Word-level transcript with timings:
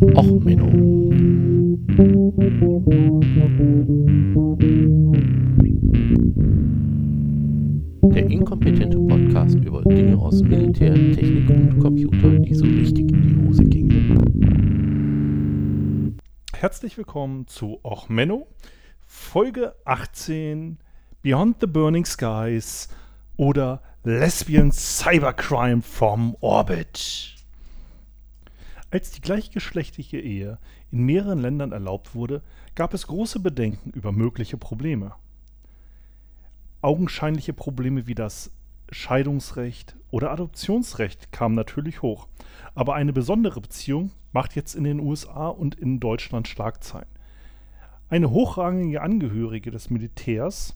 Och, 0.00 0.42
Menno. 0.42 0.66
Der 8.14 8.30
inkompetente 8.30 8.96
Podcast 8.96 9.56
über 9.56 9.82
Dinge 9.82 10.16
aus 10.16 10.42
Militär, 10.42 10.94
Technik 10.94 11.50
und 11.50 11.78
Computer, 11.80 12.30
die 12.30 12.54
so 12.54 12.64
richtig 12.64 13.12
in 13.12 13.22
die 13.22 13.36
Hose 13.46 13.62
gingen. 13.64 13.90
Herzlich 16.54 16.96
willkommen 16.96 17.46
zu 17.46 17.78
Och 17.84 18.08
Menno, 18.08 18.46
Folge 19.06 19.74
18 19.84 20.78
Beyond 21.20 21.56
the 21.60 21.66
Burning 21.66 22.06
Skies 22.06 22.88
oder 23.36 23.82
Lesbian 24.04 24.72
Cybercrime 24.72 25.82
from 25.82 26.38
Orbit. 26.40 27.39
Als 28.92 29.12
die 29.12 29.20
gleichgeschlechtliche 29.20 30.18
Ehe 30.18 30.58
in 30.90 31.04
mehreren 31.04 31.38
Ländern 31.38 31.70
erlaubt 31.70 32.14
wurde, 32.14 32.42
gab 32.74 32.92
es 32.92 33.06
große 33.06 33.38
Bedenken 33.38 33.90
über 33.90 34.10
mögliche 34.10 34.56
Probleme. 34.56 35.12
Augenscheinliche 36.82 37.52
Probleme 37.52 38.08
wie 38.08 38.16
das 38.16 38.50
Scheidungsrecht 38.90 39.94
oder 40.10 40.32
Adoptionsrecht 40.32 41.30
kamen 41.30 41.54
natürlich 41.54 42.02
hoch, 42.02 42.26
aber 42.74 42.94
eine 42.94 43.12
besondere 43.12 43.60
Beziehung 43.60 44.10
macht 44.32 44.56
jetzt 44.56 44.74
in 44.74 44.82
den 44.82 44.98
USA 44.98 45.48
und 45.48 45.76
in 45.76 46.00
Deutschland 46.00 46.48
Schlagzeilen. 46.48 47.06
Eine 48.08 48.30
hochrangige 48.30 49.02
Angehörige 49.02 49.70
des 49.70 49.90
Militärs 49.90 50.74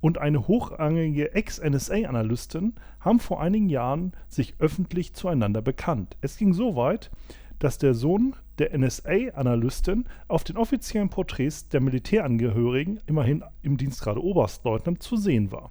und 0.00 0.18
eine 0.18 0.48
hochrangige 0.48 1.32
Ex-NSA-Analystin 1.32 2.74
haben 2.98 3.20
vor 3.20 3.40
einigen 3.40 3.68
Jahren 3.68 4.14
sich 4.26 4.56
öffentlich 4.58 5.14
zueinander 5.14 5.62
bekannt. 5.62 6.16
Es 6.20 6.36
ging 6.36 6.52
so 6.54 6.74
weit, 6.74 7.12
dass 7.62 7.78
der 7.78 7.94
Sohn 7.94 8.34
der 8.58 8.76
NSA-Analystin 8.76 10.06
auf 10.26 10.42
den 10.42 10.56
offiziellen 10.56 11.10
Porträts 11.10 11.68
der 11.68 11.80
Militärangehörigen, 11.80 13.00
immerhin 13.06 13.44
im 13.62 13.76
Dienstgrade 13.76 14.22
Oberstleutnant, 14.22 15.00
zu 15.00 15.16
sehen 15.16 15.52
war. 15.52 15.70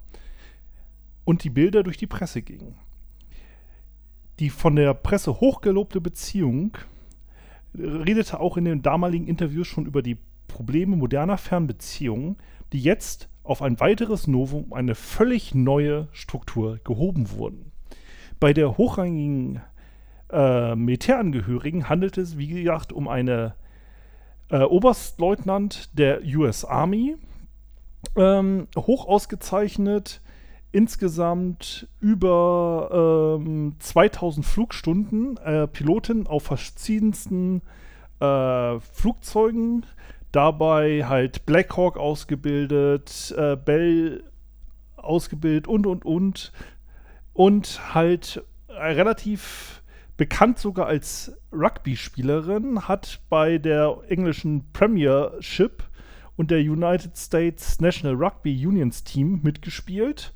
Und 1.24 1.44
die 1.44 1.50
Bilder 1.50 1.82
durch 1.82 1.98
die 1.98 2.06
Presse 2.06 2.40
gingen. 2.40 2.76
Die 4.38 4.48
von 4.48 4.74
der 4.74 4.94
Presse 4.94 5.40
hochgelobte 5.40 6.00
Beziehung 6.00 6.78
redete 7.74 8.40
auch 8.40 8.56
in 8.56 8.64
den 8.64 8.80
damaligen 8.80 9.26
Interviews 9.26 9.66
schon 9.66 9.84
über 9.84 10.00
die 10.00 10.16
Probleme 10.48 10.96
moderner 10.96 11.36
Fernbeziehungen, 11.36 12.36
die 12.72 12.80
jetzt 12.80 13.28
auf 13.42 13.60
ein 13.60 13.80
weiteres 13.80 14.26
Novum, 14.26 14.72
eine 14.72 14.94
völlig 14.94 15.54
neue 15.54 16.08
Struktur 16.12 16.78
gehoben 16.84 17.30
wurden. 17.32 17.72
Bei 18.40 18.54
der 18.54 18.78
hochrangigen 18.78 19.60
äh, 20.32 20.74
Militärangehörigen 20.74 21.88
handelt 21.88 22.18
es, 22.18 22.38
wie 22.38 22.48
gesagt, 22.48 22.92
um 22.92 23.08
eine 23.08 23.54
äh, 24.50 24.62
Oberstleutnant 24.62 25.96
der 25.98 26.22
US 26.36 26.64
Army, 26.64 27.16
ähm, 28.16 28.68
hoch 28.76 29.06
ausgezeichnet, 29.06 30.20
insgesamt 30.72 31.86
über 32.00 33.38
ähm, 33.38 33.76
2000 33.78 34.44
Flugstunden, 34.44 35.36
äh, 35.38 35.66
Pilotin 35.68 36.26
auf 36.26 36.44
verschiedensten 36.44 37.62
äh, 38.20 38.80
Flugzeugen, 38.80 39.84
dabei 40.32 41.04
halt 41.06 41.44
Blackhawk 41.44 41.98
ausgebildet, 41.98 43.34
äh, 43.36 43.56
Bell 43.56 44.24
ausgebildet 44.96 45.68
und 45.68 45.86
und 45.86 46.04
und. 46.04 46.52
Und 47.34 47.94
halt 47.94 48.42
relativ 48.68 49.81
bekannt 50.16 50.58
sogar 50.58 50.86
als 50.86 51.36
Rugby-Spielerin, 51.52 52.88
hat 52.88 53.20
bei 53.28 53.58
der 53.58 53.98
englischen 54.08 54.72
Premiership 54.72 55.84
und 56.36 56.50
der 56.50 56.60
United 56.60 57.16
States 57.16 57.80
National 57.80 58.16
Rugby 58.16 58.66
Unions 58.66 59.04
Team 59.04 59.40
mitgespielt, 59.42 60.32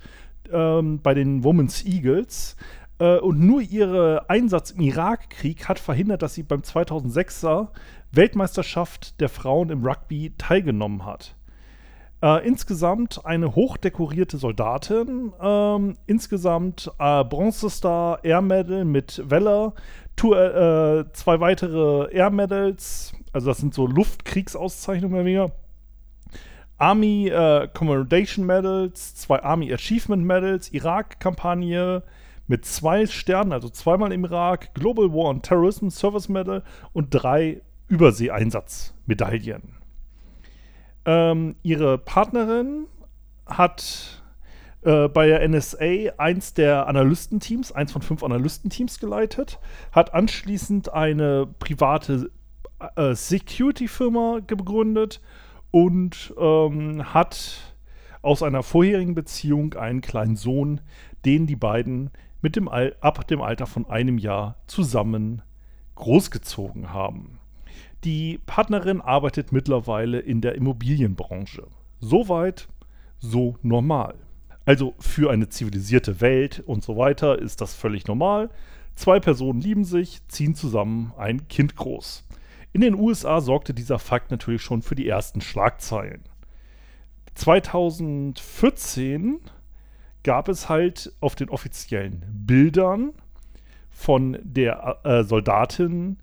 ähm, 0.50 1.00
bei 1.02 1.14
den 1.14 1.42
Women's 1.42 1.84
Eagles. 1.84 2.56
Äh, 2.98 3.18
und 3.18 3.40
nur 3.40 3.60
ihr 3.60 4.24
Einsatz 4.28 4.70
im 4.70 4.80
Irakkrieg 4.80 5.68
hat 5.68 5.78
verhindert, 5.78 6.22
dass 6.22 6.34
sie 6.34 6.42
beim 6.42 6.60
2006er 6.60 7.68
Weltmeisterschaft 8.12 9.20
der 9.20 9.28
Frauen 9.28 9.70
im 9.70 9.84
Rugby 9.84 10.32
teilgenommen 10.38 11.04
hat. 11.04 11.35
Äh, 12.22 12.46
insgesamt 12.46 13.26
eine 13.26 13.54
hochdekorierte 13.54 14.38
Soldatin, 14.38 15.32
ähm, 15.38 15.98
insgesamt 16.06 16.90
äh, 16.98 17.24
Bronzestar 17.24 18.24
Air 18.24 18.40
Medal 18.40 18.86
mit 18.86 19.22
Weller, 19.28 19.74
äh, 20.18 21.04
zwei 21.12 21.40
weitere 21.40 22.10
Air 22.10 22.30
Medals, 22.30 23.12
also 23.32 23.48
das 23.48 23.58
sind 23.58 23.74
so 23.74 23.86
Luftkriegsauszeichnungen 23.86 25.24
mehr. 25.24 25.52
Army 26.78 27.28
äh, 27.28 27.68
Commendation 27.74 28.46
Medals, 28.46 29.14
zwei 29.14 29.42
Army 29.42 29.72
Achievement 29.72 30.24
Medals, 30.24 30.72
Irak-Kampagne 30.72 32.02
mit 32.46 32.64
zwei 32.64 33.06
Sternen, 33.06 33.52
also 33.52 33.68
zweimal 33.68 34.12
im 34.12 34.24
Irak, 34.24 34.74
Global 34.74 35.12
War 35.12 35.26
on 35.26 35.42
Terrorism 35.42 35.90
Service 35.90 36.30
Medal 36.30 36.62
und 36.94 37.10
drei 37.10 37.60
Überseeeinsatzmedaillen. 37.88 39.76
Ähm, 41.06 41.54
ihre 41.62 41.98
Partnerin 41.98 42.88
hat 43.46 44.22
äh, 44.82 45.08
bei 45.08 45.28
der 45.28 45.48
NSA 45.48 46.12
eins 46.18 46.52
der 46.52 46.88
Analystenteams, 46.88 47.72
eins 47.72 47.92
von 47.92 48.02
fünf 48.02 48.22
Analystenteams 48.24 48.98
geleitet, 48.98 49.60
hat 49.92 50.12
anschließend 50.12 50.92
eine 50.92 51.46
private 51.46 52.30
äh, 52.96 53.14
Security-Firma 53.14 54.40
gegründet 54.46 55.20
und 55.70 56.34
ähm, 56.38 57.14
hat 57.14 57.76
aus 58.22 58.42
einer 58.42 58.64
vorherigen 58.64 59.14
Beziehung 59.14 59.74
einen 59.74 60.00
kleinen 60.00 60.36
Sohn, 60.36 60.80
den 61.24 61.46
die 61.46 61.56
beiden 61.56 62.10
mit 62.42 62.56
dem 62.56 62.68
Al 62.68 62.96
ab 63.00 63.26
dem 63.28 63.40
Alter 63.40 63.66
von 63.66 63.88
einem 63.88 64.18
Jahr 64.18 64.56
zusammen 64.66 65.42
großgezogen 65.94 66.92
haben. 66.92 67.35
Die 68.04 68.38
Partnerin 68.46 69.00
arbeitet 69.00 69.52
mittlerweile 69.52 70.20
in 70.20 70.40
der 70.40 70.54
Immobilienbranche. 70.54 71.66
Soweit, 72.00 72.68
so 73.18 73.56
normal. 73.62 74.14
Also 74.64 74.94
für 74.98 75.30
eine 75.30 75.48
zivilisierte 75.48 76.20
Welt 76.20 76.62
und 76.66 76.84
so 76.84 76.96
weiter 76.96 77.38
ist 77.38 77.60
das 77.60 77.74
völlig 77.74 78.06
normal. 78.06 78.50
Zwei 78.96 79.20
Personen 79.20 79.60
lieben 79.60 79.84
sich, 79.84 80.26
ziehen 80.28 80.54
zusammen 80.54 81.12
ein 81.16 81.48
Kind 81.48 81.76
groß. 81.76 82.24
In 82.72 82.80
den 82.80 82.94
USA 82.94 83.40
sorgte 83.40 83.74
dieser 83.74 83.98
Fakt 83.98 84.30
natürlich 84.30 84.62
schon 84.62 84.82
für 84.82 84.94
die 84.94 85.08
ersten 85.08 85.40
Schlagzeilen. 85.40 86.22
2014 87.34 89.40
gab 90.22 90.48
es 90.48 90.68
halt 90.68 91.12
auf 91.20 91.34
den 91.36 91.48
offiziellen 91.48 92.24
Bildern 92.28 93.14
von 93.90 94.38
der 94.42 94.98
äh, 95.04 95.24
Soldatin 95.24 96.18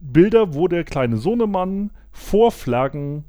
Bilder, 0.00 0.54
wo 0.54 0.66
der 0.68 0.84
kleine 0.84 1.16
Sohnemann 1.16 1.90
vor 2.10 2.50
Flaggen 2.52 3.24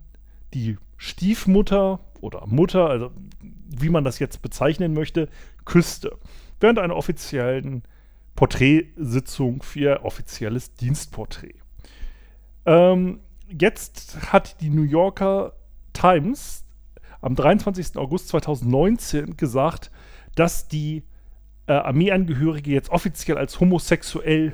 die 0.54 0.78
Stiefmutter 0.98 2.00
oder 2.22 2.46
Mutter, 2.48 2.90
also 2.90 3.12
wie 3.42 3.90
man 3.90 4.04
das 4.04 4.20
jetzt 4.20 4.42
bezeichnen 4.42 4.94
möchte, 4.94 5.28
küsste. 5.66 6.18
Während 6.60 6.80
einer 6.80 6.96
offiziellen 6.96 7.84
Porträtsitzung 8.36 9.64
für 9.64 9.80
ihr 9.80 10.00
offizielles 10.04 10.74
Dienstporträt. 10.76 11.56
Ähm, 12.66 13.20
jetzt 13.48 14.32
hat 14.32 14.62
die 14.62 14.70
New 14.70 14.84
Yorker 14.84 15.54
Times 15.94 16.66
am 17.22 17.36
23. 17.36 17.98
August 17.98 18.30
2019 18.30 19.38
gesagt, 19.38 19.92
dass 20.36 20.68
die 20.68 21.04
äh, 21.68 21.74
Armeeangehörige 21.74 22.72
jetzt 22.72 22.90
offiziell 22.90 23.38
als 23.38 23.60
homosexuell 23.60 24.54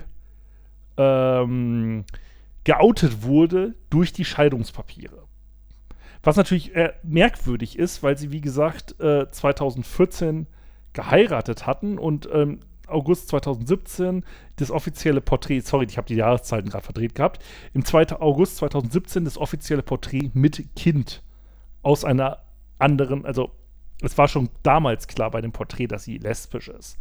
ähm, 0.97 2.05
geoutet 2.63 3.23
wurde 3.23 3.75
durch 3.89 4.13
die 4.13 4.25
Scheidungspapiere. 4.25 5.23
Was 6.23 6.35
natürlich 6.35 6.75
äh, 6.75 6.93
merkwürdig 7.03 7.79
ist, 7.79 8.03
weil 8.03 8.17
sie, 8.17 8.31
wie 8.31 8.41
gesagt, 8.41 8.99
äh, 8.99 9.29
2014 9.29 10.47
geheiratet 10.93 11.65
hatten 11.65 11.97
und 11.97 12.27
ähm, 12.33 12.59
August 12.87 13.29
2017 13.29 14.23
das 14.55 14.71
offizielle 14.71 15.21
Porträt, 15.21 15.61
sorry, 15.61 15.85
ich 15.87 15.97
habe 15.97 16.07
die 16.07 16.15
Jahreszeiten 16.15 16.69
gerade 16.69 16.83
verdreht 16.83 17.15
gehabt, 17.15 17.43
im 17.73 17.85
2. 17.85 18.19
August 18.19 18.57
2017 18.57 19.25
das 19.25 19.37
offizielle 19.37 19.83
Porträt 19.83 20.31
mit 20.33 20.75
Kind 20.75 21.21
aus 21.81 22.03
einer 22.03 22.39
anderen, 22.79 23.25
also 23.25 23.51
es 24.01 24.17
war 24.17 24.27
schon 24.27 24.49
damals 24.63 25.07
klar 25.07 25.31
bei 25.31 25.41
dem 25.41 25.51
Porträt, 25.51 25.87
dass 25.87 26.03
sie 26.03 26.17
lesbisch 26.17 26.67
ist. 26.67 26.97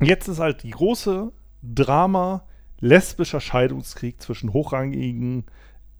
Jetzt 0.00 0.28
ist 0.28 0.38
halt 0.40 0.62
die 0.62 0.70
große 0.70 1.32
Drama, 1.62 2.44
lesbischer 2.80 3.40
Scheidungskrieg 3.40 4.20
zwischen 4.20 4.52
hochrangigen 4.52 5.44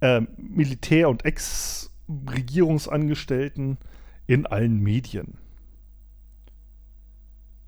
äh, 0.01 0.23
Militär- 0.37 1.09
und 1.09 1.25
Ex-Regierungsangestellten 1.25 3.79
in 4.27 4.47
allen 4.47 4.81
Medien. 4.81 5.39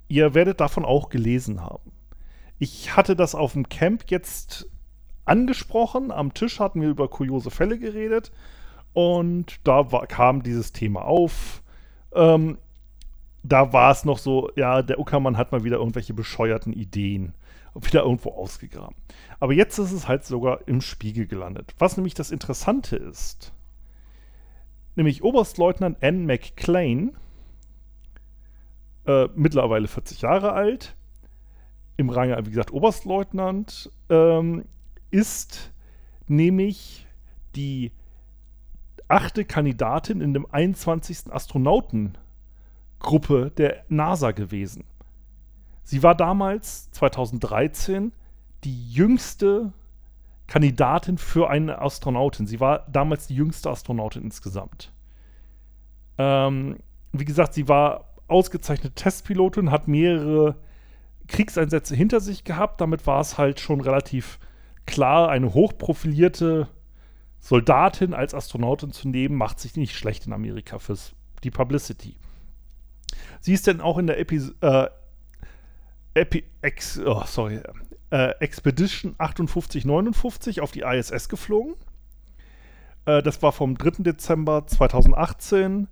Ihr 0.09 0.35
werdet 0.35 0.61
davon 0.61 0.85
auch 0.85 1.09
gelesen 1.09 1.63
haben. 1.63 1.93
Ich 2.59 2.97
hatte 2.97 3.17
das 3.17 3.35
auf 3.35 3.55
dem 3.55 3.69
Camp 3.69 4.05
jetzt 4.09 4.69
angesprochen. 5.25 6.11
Am 6.11 6.35
Tisch 6.35 6.61
hatten 6.61 6.81
wir 6.81 6.91
über 6.91 7.09
kuriose 7.09 7.51
Fälle 7.51 7.79
geredet 7.79 8.31
und 8.93 9.61
da 9.65 9.91
war, 9.91 10.07
kam 10.07 10.43
dieses 10.43 10.73
Thema 10.73 11.05
auf. 11.05 11.63
Ähm, 12.15 12.59
da 13.43 13.73
war 13.73 13.91
es 13.91 14.05
noch 14.05 14.19
so, 14.19 14.51
ja, 14.55 14.83
der 14.83 15.01
Uckermann 15.01 15.37
hat 15.37 15.51
mal 15.51 15.65
wieder 15.65 15.79
irgendwelche 15.79 16.15
bescheuerten 16.15 16.73
Ideen 16.73 17.35
wieder 17.75 18.03
irgendwo 18.03 18.31
ausgegraben. 18.31 18.97
Aber 19.41 19.53
jetzt 19.53 19.79
ist 19.79 19.93
es 19.93 20.09
halt 20.09 20.25
sogar 20.25 20.67
im 20.67 20.81
Spiegel 20.81 21.27
gelandet. 21.27 21.75
Was 21.79 21.97
nämlich 21.97 22.15
das 22.15 22.31
Interessante 22.31 22.97
ist, 22.97 23.53
nämlich 24.95 25.23
Oberstleutnant 25.23 26.03
Anne 26.03 26.27
McClain, 26.27 27.17
äh, 29.07 29.29
mittlerweile 29.35 29.89
40 29.89 30.23
Jahre 30.23 30.53
alt, 30.53 30.97
im 31.97 32.11
Range, 32.11 32.39
wie 32.45 32.51
gesagt, 32.51 32.73
Oberstleutnant, 32.73 33.91
ähm, 34.09 34.65
ist 35.11 35.73
nämlich 36.27 37.07
die 37.55 37.93
achte 39.09 39.45
Kandidatin 39.45 40.21
in 40.21 40.33
dem 40.33 40.47
21. 40.51 41.33
Astronautengruppe 41.33 43.53
der 43.57 43.85
NASA 43.89 44.33
gewesen. 44.33 44.85
Sie 45.93 46.03
war 46.03 46.15
damals, 46.15 46.91
2013, 46.93 48.13
die 48.65 48.91
jüngste 48.95 49.75
Kandidatin 50.47 51.19
für 51.19 51.51
eine 51.51 51.83
Astronautin. 51.83 52.47
Sie 52.47 52.61
war 52.61 52.87
damals 52.91 53.27
die 53.27 53.35
jüngste 53.35 53.69
Astronautin 53.69 54.23
insgesamt. 54.23 54.91
Ähm, 56.17 56.79
wie 57.13 57.27
gesagt, 57.27 57.53
sie 57.53 57.69
war 57.69 58.15
ausgezeichnete 58.27 58.95
Testpilotin, 58.95 59.71
hat 59.71 59.87
mehrere 59.87 60.57
Kriegseinsätze 61.29 61.95
hinter 61.95 62.21
sich 62.21 62.45
gehabt. 62.45 62.81
Damit 62.81 63.07
war 63.07 63.21
es 63.21 63.37
halt 63.37 63.61
schon 63.61 63.83
relativ 63.83 64.39
klar, 64.87 65.29
eine 65.29 65.53
hochprofilierte 65.53 66.69
Soldatin 67.39 68.15
als 68.15 68.33
Astronautin 68.33 68.93
zu 68.93 69.11
nehmen, 69.11 69.37
macht 69.37 69.61
sich 69.61 69.77
nicht 69.77 69.95
schlecht 69.95 70.27
in 70.27 70.33
Amerika 70.33 70.79
für 70.79 70.97
die 71.45 71.51
Publicity. 71.51 72.17
Sie 73.43 73.53
ist 73.53 73.67
dann 73.67 73.83
auch 73.83 73.99
in 73.99 74.07
der 74.07 74.19
Epi 74.19 74.41
äh, 74.63 74.89
Epi 76.15 76.45
Ex 76.61 76.99
oh, 76.99 77.23
sorry, 77.27 77.61
äh, 78.11 78.35
Expedition 78.41 79.15
5859 79.19 80.61
auf 80.61 80.73
die 80.73 80.83
ISS 80.83 81.29
geflogen. 81.29 81.75
Äh, 83.07 83.23
das 83.23 83.43
war 83.43 83.53
vom 83.53 83.77
3. 83.77 84.03
Dezember 84.03 84.67
2018 84.67 85.89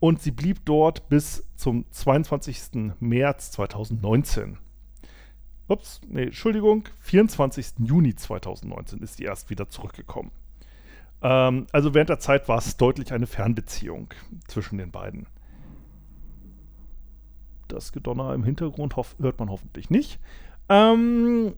und 0.00 0.22
sie 0.22 0.30
blieb 0.30 0.64
dort 0.64 1.08
bis 1.08 1.44
zum 1.56 1.90
22. 1.90 2.94
März 3.00 3.50
2019. 3.52 4.58
Ups, 5.66 6.00
nee, 6.06 6.24
Entschuldigung, 6.24 6.88
24. 7.00 7.74
Juni 7.78 8.14
2019 8.14 9.00
ist 9.00 9.16
sie 9.16 9.24
erst 9.24 9.48
wieder 9.50 9.68
zurückgekommen. 9.68 10.30
Ähm, 11.22 11.66
also 11.72 11.94
während 11.94 12.10
der 12.10 12.18
Zeit 12.18 12.48
war 12.48 12.58
es 12.58 12.76
deutlich 12.76 13.12
eine 13.12 13.26
Fernbeziehung 13.26 14.12
zwischen 14.46 14.78
den 14.78 14.90
beiden. 14.90 15.26
Das 17.74 17.92
Gedonner 17.92 18.34
im 18.34 18.44
Hintergrund 18.44 18.96
hört 18.96 19.38
man 19.38 19.50
hoffentlich 19.50 19.90
nicht. 19.90 20.18
Ähm, 20.68 21.54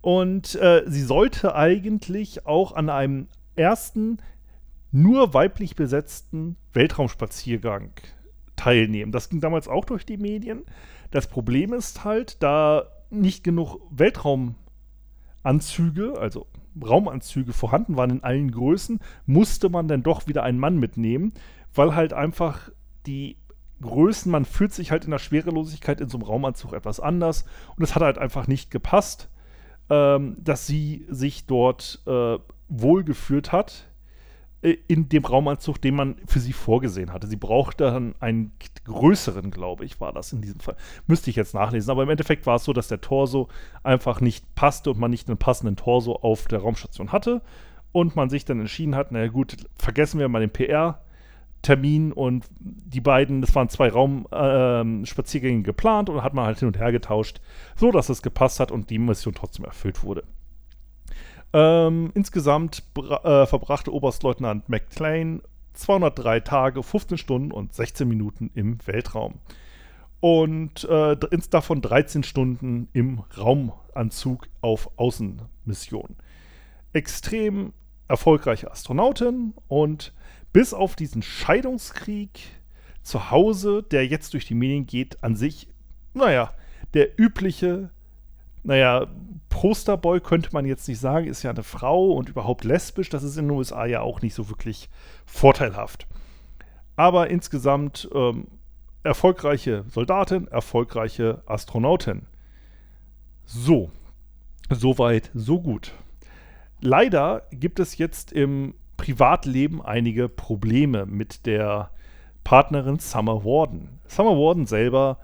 und 0.00 0.54
äh, 0.56 0.82
sie 0.86 1.02
sollte 1.02 1.54
eigentlich 1.54 2.46
auch 2.46 2.72
an 2.72 2.90
einem 2.90 3.28
ersten 3.56 4.18
nur 4.90 5.34
weiblich 5.34 5.76
besetzten 5.76 6.56
Weltraumspaziergang 6.72 7.92
teilnehmen. 8.56 9.12
Das 9.12 9.28
ging 9.28 9.40
damals 9.40 9.68
auch 9.68 9.84
durch 9.84 10.04
die 10.04 10.16
Medien. 10.16 10.64
Das 11.10 11.28
Problem 11.28 11.72
ist 11.72 12.04
halt, 12.04 12.42
da 12.42 12.88
nicht 13.10 13.44
genug 13.44 13.78
Weltraumanzüge, 13.90 16.18
also 16.18 16.46
Raumanzüge 16.82 17.52
vorhanden 17.52 17.96
waren 17.96 18.10
in 18.10 18.22
allen 18.22 18.50
Größen, 18.50 19.00
musste 19.26 19.70
man 19.70 19.88
dann 19.88 20.02
doch 20.02 20.26
wieder 20.26 20.42
einen 20.42 20.58
Mann 20.58 20.78
mitnehmen, 20.78 21.32
weil 21.74 21.94
halt 21.94 22.12
einfach 22.12 22.70
die 23.06 23.37
Größen, 23.80 24.30
man 24.30 24.44
fühlt 24.44 24.72
sich 24.72 24.90
halt 24.90 25.04
in 25.04 25.10
der 25.10 25.18
Schwerelosigkeit 25.18 26.00
in 26.00 26.08
so 26.08 26.18
einem 26.18 26.26
Raumanzug 26.26 26.72
etwas 26.72 27.00
anders 27.00 27.44
und 27.76 27.82
es 27.84 27.94
hat 27.94 28.02
halt 28.02 28.18
einfach 28.18 28.46
nicht 28.46 28.70
gepasst, 28.70 29.28
ähm, 29.90 30.36
dass 30.40 30.66
sie 30.66 31.06
sich 31.08 31.46
dort 31.46 32.02
äh, 32.06 32.38
wohlgeführt 32.68 33.52
hat 33.52 33.88
äh, 34.60 34.76
in 34.88 35.08
dem 35.08 35.24
Raumanzug, 35.24 35.80
den 35.80 35.94
man 35.94 36.16
für 36.26 36.40
sie 36.40 36.52
vorgesehen 36.52 37.12
hatte. 37.12 37.26
Sie 37.26 37.36
brauchte 37.36 37.84
dann 37.84 38.14
einen 38.20 38.52
größeren, 38.84 39.50
glaube 39.50 39.84
ich, 39.84 40.00
war 40.00 40.12
das 40.12 40.32
in 40.32 40.42
diesem 40.42 40.60
Fall. 40.60 40.76
Müsste 41.06 41.30
ich 41.30 41.36
jetzt 41.36 41.54
nachlesen. 41.54 41.90
Aber 41.90 42.02
im 42.02 42.10
Endeffekt 42.10 42.46
war 42.46 42.56
es 42.56 42.64
so, 42.64 42.72
dass 42.72 42.88
der 42.88 43.00
Torso 43.00 43.48
einfach 43.82 44.20
nicht 44.20 44.54
passte 44.54 44.90
und 44.90 44.98
man 44.98 45.10
nicht 45.10 45.28
einen 45.28 45.38
passenden 45.38 45.76
Torso 45.76 46.16
auf 46.16 46.48
der 46.48 46.60
Raumstation 46.60 47.12
hatte. 47.12 47.42
Und 47.92 48.16
man 48.16 48.28
sich 48.28 48.44
dann 48.44 48.60
entschieden 48.60 48.94
hat, 48.94 49.12
naja 49.12 49.28
gut, 49.28 49.56
vergessen 49.78 50.20
wir 50.20 50.28
mal 50.28 50.40
den 50.40 50.50
PR. 50.50 51.00
Termin 51.62 52.12
und 52.12 52.46
die 52.60 53.00
beiden, 53.00 53.40
das 53.40 53.54
waren 53.54 53.68
zwei 53.68 53.88
Raumspaziergänge 53.88 55.60
äh, 55.60 55.62
geplant 55.62 56.08
und 56.08 56.22
hat 56.22 56.34
man 56.34 56.46
halt 56.46 56.58
hin 56.60 56.68
und 56.68 56.78
her 56.78 56.92
getauscht, 56.92 57.40
so 57.76 57.90
dass 57.90 58.08
es 58.08 58.22
gepasst 58.22 58.60
hat 58.60 58.70
und 58.70 58.90
die 58.90 58.98
Mission 58.98 59.34
trotzdem 59.34 59.64
erfüllt 59.64 60.02
wurde. 60.02 60.24
Ähm, 61.52 62.10
insgesamt 62.14 62.82
äh, 62.96 63.46
verbrachte 63.46 63.92
Oberstleutnant 63.92 64.68
McClain 64.68 65.42
203 65.74 66.40
Tage, 66.40 66.82
15 66.82 67.18
Stunden 67.18 67.52
und 67.52 67.72
16 67.72 68.06
Minuten 68.06 68.50
im 68.54 68.78
Weltraum. 68.86 69.34
Und 70.20 70.84
äh, 70.84 71.16
davon 71.50 71.80
13 71.80 72.24
Stunden 72.24 72.88
im 72.92 73.20
Raumanzug 73.38 74.48
auf 74.60 74.90
Außenmission. 74.96 76.16
Extrem 76.92 77.72
erfolgreiche 78.08 78.70
Astronautin 78.70 79.54
und 79.68 80.12
bis 80.52 80.74
auf 80.74 80.96
diesen 80.96 81.22
Scheidungskrieg 81.22 82.40
zu 83.02 83.30
Hause, 83.30 83.82
der 83.82 84.06
jetzt 84.06 84.34
durch 84.34 84.46
die 84.46 84.54
Medien 84.54 84.86
geht, 84.86 85.22
an 85.22 85.36
sich, 85.36 85.68
naja, 86.14 86.52
der 86.94 87.18
übliche, 87.18 87.90
naja, 88.62 89.06
Posterboy 89.48 90.20
könnte 90.20 90.50
man 90.52 90.66
jetzt 90.66 90.86
nicht 90.88 91.00
sagen, 91.00 91.26
ist 91.26 91.42
ja 91.42 91.50
eine 91.50 91.62
Frau 91.62 92.12
und 92.12 92.28
überhaupt 92.28 92.64
lesbisch. 92.64 93.08
Das 93.08 93.22
ist 93.22 93.36
in 93.36 93.48
den 93.48 93.56
USA 93.56 93.86
ja 93.86 94.02
auch 94.02 94.20
nicht 94.20 94.34
so 94.34 94.48
wirklich 94.48 94.88
vorteilhaft. 95.26 96.06
Aber 96.96 97.30
insgesamt 97.30 98.08
ähm, 98.14 98.48
erfolgreiche 99.02 99.84
Soldatin, 99.88 100.48
erfolgreiche 100.48 101.42
Astronautin. 101.46 102.26
So, 103.46 103.90
soweit, 104.70 105.30
so 105.34 105.60
gut. 105.60 105.92
Leider 106.80 107.46
gibt 107.50 107.80
es 107.80 107.96
jetzt 107.98 108.32
im 108.32 108.74
Privatleben 108.98 109.80
einige 109.80 110.28
Probleme 110.28 111.06
mit 111.06 111.46
der 111.46 111.90
Partnerin 112.44 112.98
Summer 112.98 113.44
Warden. 113.44 114.00
Summer 114.06 114.32
Warden 114.32 114.66
selber, 114.66 115.18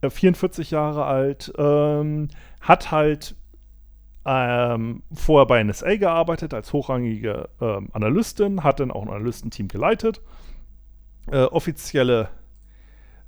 äh, 0.00 0.10
44 0.10 0.70
Jahre 0.70 1.04
alt, 1.04 1.52
ähm, 1.58 2.28
hat 2.60 2.92
halt 2.92 3.34
ähm, 4.24 5.02
vorher 5.12 5.46
bei 5.46 5.62
NSA 5.62 5.96
gearbeitet 5.96 6.54
als 6.54 6.72
hochrangige 6.72 7.48
ähm, 7.60 7.88
Analystin, 7.92 8.62
hat 8.62 8.80
dann 8.80 8.90
auch 8.90 9.02
ein 9.02 9.10
Analystenteam 9.10 9.68
geleitet. 9.68 10.20
Äh, 11.30 11.44
offizielle 11.44 12.28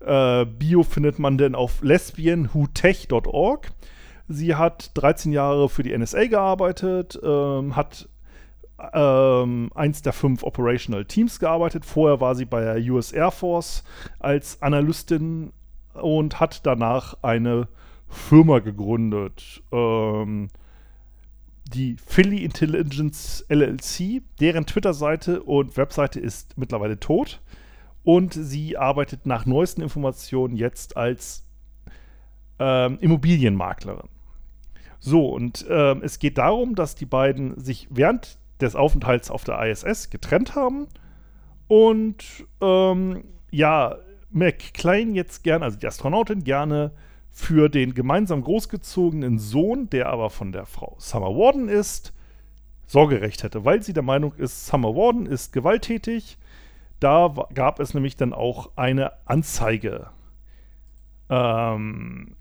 äh, 0.00 0.44
Bio 0.44 0.82
findet 0.82 1.18
man 1.18 1.38
dann 1.38 1.54
auf 1.54 1.82
lesbianwhotech.org. 1.82 3.70
Sie 4.28 4.54
hat 4.54 4.90
13 4.94 5.32
Jahre 5.32 5.68
für 5.68 5.82
die 5.82 5.96
NSA 5.96 6.26
gearbeitet, 6.26 7.18
ähm, 7.22 7.76
hat 7.76 8.08
ähm, 8.92 9.70
eins 9.74 10.02
der 10.02 10.12
fünf 10.12 10.42
Operational 10.42 11.04
Teams 11.04 11.38
gearbeitet. 11.38 11.84
Vorher 11.84 12.20
war 12.20 12.34
sie 12.34 12.44
bei 12.44 12.60
der 12.60 12.92
US 12.92 13.12
Air 13.12 13.30
Force 13.30 13.84
als 14.18 14.60
Analystin 14.62 15.52
und 15.94 16.40
hat 16.40 16.66
danach 16.66 17.16
eine 17.22 17.68
Firma 18.08 18.58
gegründet. 18.58 19.62
Ähm, 19.72 20.48
die 21.72 21.96
Philly 21.96 22.44
Intelligence 22.44 23.44
LLC, 23.48 24.22
deren 24.40 24.66
Twitter-Seite 24.66 25.42
und 25.42 25.76
Webseite 25.76 26.20
ist 26.20 26.56
mittlerweile 26.56 27.00
tot. 27.00 27.40
Und 28.04 28.34
sie 28.34 28.76
arbeitet 28.76 29.26
nach 29.26 29.46
neuesten 29.46 29.82
Informationen 29.82 30.56
jetzt 30.56 30.96
als 30.96 31.44
ähm, 32.60 32.98
Immobilienmaklerin. 33.00 34.08
So, 35.00 35.28
und 35.28 35.66
ähm, 35.68 36.02
es 36.02 36.20
geht 36.20 36.38
darum, 36.38 36.74
dass 36.76 36.94
die 36.94 37.06
beiden 37.06 37.58
sich 37.58 37.88
während 37.90 38.38
des 38.60 38.76
Aufenthalts 38.76 39.30
auf 39.30 39.44
der 39.44 39.60
ISS 39.66 40.10
getrennt 40.10 40.54
haben. 40.54 40.86
Und 41.68 42.46
ähm, 42.60 43.24
ja, 43.50 43.96
McClain 44.30 45.14
jetzt 45.14 45.42
gerne, 45.44 45.64
also 45.64 45.78
die 45.78 45.86
Astronautin 45.86 46.44
gerne 46.44 46.92
für 47.30 47.68
den 47.68 47.94
gemeinsam 47.94 48.42
großgezogenen 48.42 49.38
Sohn, 49.38 49.90
der 49.90 50.08
aber 50.08 50.30
von 50.30 50.52
der 50.52 50.66
Frau 50.66 50.96
Summer 50.98 51.36
Warden 51.36 51.68
ist, 51.68 52.12
Sorgerecht 52.86 53.42
hätte, 53.42 53.64
weil 53.64 53.82
sie 53.82 53.92
der 53.92 54.02
Meinung 54.02 54.32
ist, 54.34 54.66
Summer 54.66 54.94
Warden 54.94 55.26
ist 55.26 55.52
gewalttätig. 55.52 56.38
Da 57.00 57.34
gab 57.52 57.80
es 57.80 57.92
nämlich 57.94 58.16
dann 58.16 58.32
auch 58.32 58.70
eine 58.76 59.12
Anzeige, 59.26 60.08
ähm, 61.28 62.36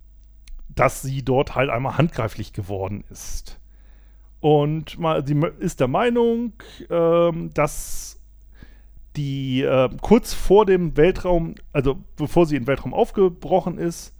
dass 0.69 1.01
sie 1.01 1.23
dort 1.23 1.55
halt 1.55 1.69
einmal 1.69 1.97
handgreiflich 1.97 2.53
geworden 2.53 3.03
ist. 3.09 3.59
Und 4.45 4.99
mal, 4.99 5.25
sie 5.25 5.41
ist 5.57 5.79
der 5.79 5.87
Meinung, 5.87 6.53
ähm, 6.91 7.49
dass 7.55 8.21
die 9.15 9.63
äh, 9.63 9.89
kurz 10.03 10.35
vor 10.35 10.67
dem 10.67 10.95
Weltraum, 10.97 11.55
also 11.73 11.97
bevor 12.15 12.45
sie 12.45 12.55
in 12.55 12.61
den 12.61 12.67
Weltraum 12.67 12.93
aufgebrochen 12.93 13.79
ist, 13.79 14.13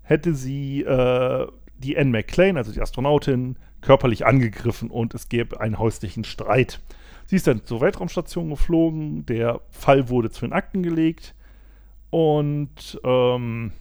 hätte 0.00 0.34
sie 0.34 0.80
äh, 0.80 1.46
die 1.76 1.98
Anne 1.98 2.08
McClain, 2.08 2.56
also 2.56 2.72
die 2.72 2.80
Astronautin, 2.80 3.58
körperlich 3.82 4.24
angegriffen 4.24 4.90
und 4.90 5.12
es 5.12 5.28
gäbe 5.28 5.60
einen 5.60 5.78
häuslichen 5.78 6.24
Streit. 6.24 6.80
Sie 7.26 7.36
ist 7.36 7.46
dann 7.46 7.62
zur 7.66 7.82
Weltraumstation 7.82 8.48
geflogen, 8.48 9.26
der 9.26 9.60
Fall 9.68 10.08
wurde 10.08 10.30
zu 10.30 10.46
den 10.46 10.54
Akten 10.54 10.82
gelegt 10.82 11.34
und 12.08 12.98
ähm, 13.04 13.72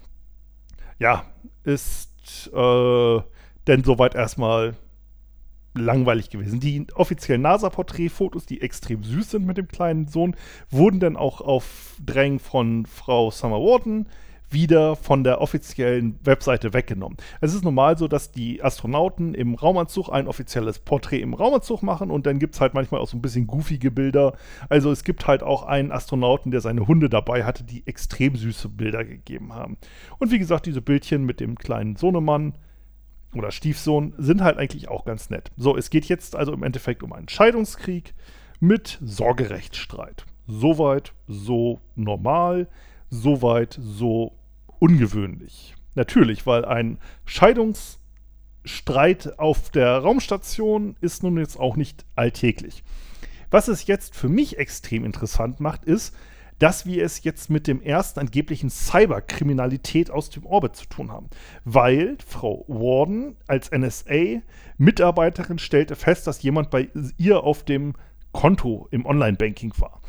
ja, 1.00 1.24
ist 1.64 2.52
äh, 2.54 3.22
denn 3.66 3.84
soweit 3.86 4.14
erstmal 4.14 4.76
langweilig 5.76 6.30
gewesen. 6.30 6.60
Die 6.60 6.88
offiziellen 6.96 7.42
NASA-Porträtfotos, 7.42 8.46
die 8.46 8.62
extrem 8.62 9.04
süß 9.04 9.32
sind 9.32 9.46
mit 9.46 9.58
dem 9.58 9.68
kleinen 9.68 10.08
Sohn, 10.08 10.36
wurden 10.70 11.00
dann 11.00 11.18
auch 11.18 11.42
auf 11.42 11.96
Drängen 12.04 12.40
von 12.40 12.86
Frau 12.86 13.32
Summer 13.32 13.60
Warden 13.60 14.08
wieder 14.50 14.96
von 14.96 15.24
der 15.24 15.42
offiziellen 15.42 16.20
Webseite 16.24 16.74
weggenommen. 16.74 17.18
Es 17.42 17.54
ist 17.54 17.64
normal 17.64 17.98
so, 17.98 18.08
dass 18.08 18.32
die 18.32 18.64
Astronauten 18.64 19.34
im 19.34 19.56
Raumanzug 19.56 20.10
ein 20.10 20.28
offizielles 20.28 20.80
Porträt 20.80 21.20
im 21.20 21.34
Raumanzug 21.34 21.84
machen 21.84 22.12
und 22.12 22.26
dann 22.26 22.40
gibt 22.40 22.56
es 22.56 22.62
halt 22.62 22.74
manchmal 22.74 23.02
auch 23.02 23.08
so 23.08 23.18
ein 23.18 23.22
bisschen 23.22 23.48
goofige 23.48 23.92
Bilder. 23.92 24.34
Also 24.70 24.92
es 24.92 25.04
gibt 25.04 25.28
halt 25.28 25.44
auch 25.44 25.64
einen 25.64 25.92
Astronauten, 25.92 26.52
der 26.52 26.62
seine 26.62 26.88
Hunde 26.88 27.10
dabei 27.10 27.44
hatte, 27.44 27.64
die 27.64 27.86
extrem 27.88 28.36
süße 28.36 28.70
Bilder 28.70 29.04
gegeben 29.04 29.54
haben. 29.54 29.78
Und 30.20 30.32
wie 30.32 30.40
gesagt, 30.40 30.66
diese 30.66 30.82
Bildchen 30.82 31.26
mit 31.26 31.40
dem 31.40 31.58
kleinen 31.58 31.96
Sohnemann 31.96 32.54
oder 33.36 33.52
Stiefsohn 33.52 34.14
sind 34.18 34.42
halt 34.42 34.58
eigentlich 34.58 34.90
auch 34.90 35.06
ganz 35.06 35.30
nett. 35.30 35.52
So, 35.58 35.78
es 35.78 35.90
geht 35.90 36.06
jetzt 36.06 36.36
also 36.36 36.54
im 36.54 36.64
Endeffekt 36.64 37.04
um 37.04 37.14
einen 37.14 37.30
Scheidungskrieg 37.30 38.14
mit 38.60 39.00
Sorgerechtsstreit. 39.04 40.26
Soweit 40.48 41.14
so 41.28 41.80
normal, 41.96 42.68
soweit 43.10 43.78
so 43.82 44.34
ungewöhnlich. 44.80 45.76
Natürlich, 45.96 46.46
weil 46.46 46.66
ein 46.66 47.00
Scheidungsstreit 47.26 49.40
auf 49.40 49.70
der 49.70 50.00
Raumstation 50.00 50.98
ist 51.02 51.24
nun 51.24 51.38
jetzt 51.38 51.58
auch 51.58 51.78
nicht 51.78 52.06
alltäglich. 52.16 52.84
Was 53.50 53.68
es 53.68 53.88
jetzt 53.88 54.16
für 54.16 54.30
mich 54.30 54.58
extrem 54.58 55.06
interessant 55.06 55.60
macht, 55.60 55.86
ist, 55.86 56.16
dass 56.60 56.86
wir 56.86 57.04
es 57.04 57.24
jetzt 57.24 57.50
mit 57.50 57.68
dem 57.68 57.82
ersten 57.82 58.20
angeblichen 58.20 58.70
Cyberkriminalität 58.70 60.10
aus 60.10 60.30
dem 60.30 60.46
Orbit 60.46 60.76
zu 60.76 60.86
tun 60.88 61.12
haben. 61.12 61.30
Weil 61.64 62.18
Frau 62.26 62.66
Warden 62.68 63.36
als 63.48 63.72
NSA-Mitarbeiterin 63.72 65.60
stellte 65.60 65.96
fest, 65.96 66.28
dass 66.28 66.42
jemand 66.44 66.70
bei 66.70 66.90
ihr 67.18 67.44
auf 67.44 67.64
dem 67.64 67.94
Konto 68.32 68.88
im 68.92 69.06
Online-Banking 69.06 69.74
war. 69.78 70.02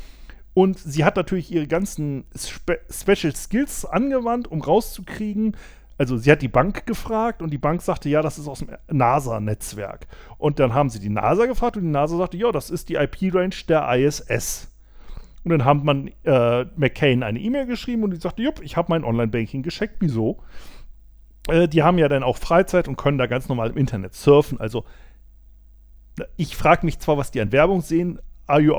Und 0.53 0.79
sie 0.79 1.05
hat 1.05 1.17
natürlich 1.17 1.51
ihre 1.51 1.67
ganzen 1.67 2.25
Spe 2.35 2.79
Special 2.89 3.35
Skills 3.35 3.85
angewandt, 3.85 4.47
um 4.47 4.61
rauszukriegen, 4.61 5.55
also 5.97 6.17
sie 6.17 6.31
hat 6.31 6.41
die 6.41 6.47
Bank 6.47 6.85
gefragt 6.85 7.41
und 7.41 7.51
die 7.51 7.57
Bank 7.57 7.81
sagte, 7.81 8.09
ja, 8.09 8.21
das 8.21 8.37
ist 8.37 8.47
aus 8.47 8.59
dem 8.59 8.69
NASA-Netzwerk. 8.89 10.07
Und 10.37 10.59
dann 10.59 10.73
haben 10.73 10.89
sie 10.89 10.99
die 10.99 11.09
NASA 11.09 11.45
gefragt 11.45 11.77
und 11.77 11.83
die 11.83 11.89
NASA 11.89 12.17
sagte, 12.17 12.37
ja, 12.37 12.51
das 12.51 12.69
ist 12.69 12.89
die 12.89 12.95
IP-Range 12.95 13.55
der 13.67 13.89
ISS. 13.95 14.71
Und 15.51 15.59
dann 15.59 15.65
hat 15.65 15.83
man 15.83 16.11
äh, 16.23 16.65
McCain 16.75 17.23
eine 17.23 17.39
E-Mail 17.39 17.65
geschrieben 17.65 18.03
und 18.03 18.11
die 18.11 18.17
sagte, 18.17 18.41
jupp, 18.41 18.61
ich 18.61 18.77
habe 18.77 18.87
mein 18.89 19.03
Online-Banking 19.03 19.63
gescheckt, 19.63 19.95
wieso? 19.99 20.39
Äh, 21.47 21.67
die 21.67 21.83
haben 21.83 21.97
ja 21.97 22.07
dann 22.07 22.23
auch 22.23 22.37
Freizeit 22.37 22.87
und 22.87 22.97
können 22.97 23.17
da 23.17 23.27
ganz 23.27 23.49
normal 23.49 23.69
im 23.69 23.77
Internet 23.77 24.13
surfen. 24.13 24.59
Also 24.59 24.85
ich 26.35 26.55
frage 26.55 26.85
mich 26.85 26.99
zwar, 26.99 27.17
was 27.17 27.31
die 27.31 27.41
an 27.41 27.51
Werbung 27.51 27.81
sehen, 27.81 28.19
are 28.47 28.61
you 28.61 28.73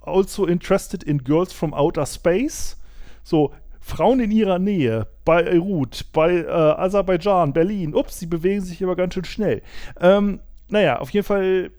also 0.00 0.46
interested 0.46 1.02
in 1.02 1.22
girls 1.22 1.52
from 1.52 1.74
outer 1.74 2.06
space. 2.06 2.76
So, 3.22 3.52
Frauen 3.80 4.20
in 4.20 4.30
ihrer 4.30 4.58
Nähe, 4.58 5.06
bei 5.24 5.42
Beirut, 5.42 6.06
bei 6.12 6.36
äh, 6.36 6.46
Aserbaidschan, 6.48 7.52
Berlin. 7.52 7.94
Ups, 7.94 8.18
sie 8.18 8.26
bewegen 8.26 8.60
sich 8.60 8.82
aber 8.82 8.96
ganz 8.96 9.14
schön 9.14 9.24
schnell. 9.24 9.62
Ähm, 10.00 10.40
naja, 10.68 10.98
auf 10.98 11.10
jeden 11.10 11.26
Fall, 11.26 11.70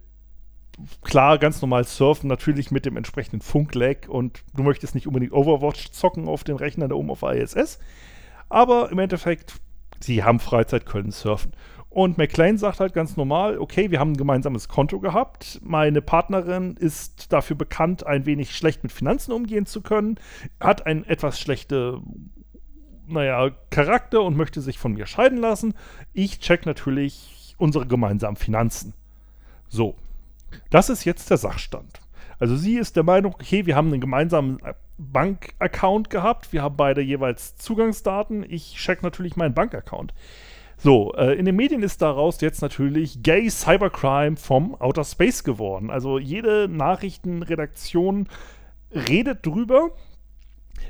klar, 1.01 1.37
ganz 1.37 1.61
normal 1.61 1.85
surfen, 1.85 2.27
natürlich 2.27 2.71
mit 2.71 2.85
dem 2.85 2.97
entsprechenden 2.97 3.41
Funklag 3.41 4.07
und 4.07 4.43
du 4.55 4.63
möchtest 4.63 4.95
nicht 4.95 5.07
unbedingt 5.07 5.33
Overwatch 5.33 5.91
zocken 5.91 6.27
auf 6.27 6.43
den 6.43 6.55
Rechnern 6.55 6.89
da 6.89 6.95
oben 6.95 7.11
auf 7.11 7.23
ISS. 7.23 7.79
Aber 8.49 8.91
im 8.91 8.99
Endeffekt, 8.99 9.55
sie 9.99 10.23
haben 10.23 10.39
Freizeit, 10.39 10.85
können 10.85 11.11
surfen. 11.11 11.53
Und 11.91 12.17
McLean 12.17 12.57
sagt 12.57 12.79
halt 12.79 12.93
ganz 12.93 13.17
normal, 13.17 13.59
okay, 13.59 13.91
wir 13.91 13.99
haben 13.99 14.13
ein 14.13 14.17
gemeinsames 14.17 14.69
Konto 14.69 15.01
gehabt. 15.01 15.59
Meine 15.61 16.01
Partnerin 16.01 16.77
ist 16.77 17.33
dafür 17.33 17.57
bekannt, 17.57 18.05
ein 18.05 18.25
wenig 18.25 18.55
schlecht 18.55 18.81
mit 18.83 18.93
Finanzen 18.93 19.33
umgehen 19.33 19.65
zu 19.65 19.81
können, 19.81 20.17
hat 20.61 20.85
einen 20.85 21.03
etwas 21.03 21.37
schlechte, 21.37 21.99
naja, 23.07 23.51
Charakter 23.71 24.21
und 24.21 24.37
möchte 24.37 24.61
sich 24.61 24.79
von 24.79 24.93
mir 24.93 25.05
scheiden 25.05 25.37
lassen. 25.37 25.73
Ich 26.13 26.39
check 26.39 26.65
natürlich 26.65 27.55
unsere 27.57 27.85
gemeinsamen 27.85 28.37
Finanzen. 28.37 28.93
So, 29.67 29.95
das 30.69 30.89
ist 30.89 31.05
jetzt 31.05 31.29
der 31.29 31.37
Sachstand. 31.37 32.01
Also 32.39 32.55
sie 32.55 32.77
ist 32.77 32.95
der 32.95 33.03
Meinung, 33.03 33.35
okay, 33.35 33.65
wir 33.65 33.75
haben 33.75 33.89
einen 33.89 34.01
gemeinsamen 34.01 34.59
Bankaccount 34.97 36.09
gehabt, 36.09 36.51
wir 36.53 36.63
haben 36.63 36.75
beide 36.75 37.01
jeweils 37.01 37.55
Zugangsdaten. 37.55 38.43
Ich 38.49 38.75
check 38.75 39.03
natürlich 39.03 39.35
meinen 39.35 39.53
Bankaccount. 39.53 40.13
So, 40.77 41.13
äh, 41.13 41.37
in 41.37 41.45
den 41.45 41.55
Medien 41.55 41.83
ist 41.83 42.01
daraus 42.01 42.41
jetzt 42.41 42.63
natürlich 42.63 43.21
Gay 43.21 43.47
Cybercrime 43.51 44.37
vom 44.37 44.73
Outer 44.81 45.03
Space 45.03 45.43
geworden. 45.43 45.91
Also 45.91 46.17
jede 46.17 46.67
Nachrichtenredaktion 46.67 48.27
redet 48.91 49.45
drüber. 49.45 49.91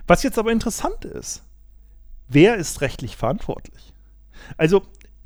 Was 0.08 0.24
jetzt 0.24 0.40
aber 0.40 0.54
interessant 0.54 1.04
ist, 1.04 1.44
wer 2.30 2.56
ist 2.56 2.80
rechtlich 2.80 3.18
verantwortlich? 3.18 3.94
Also, 4.58 4.84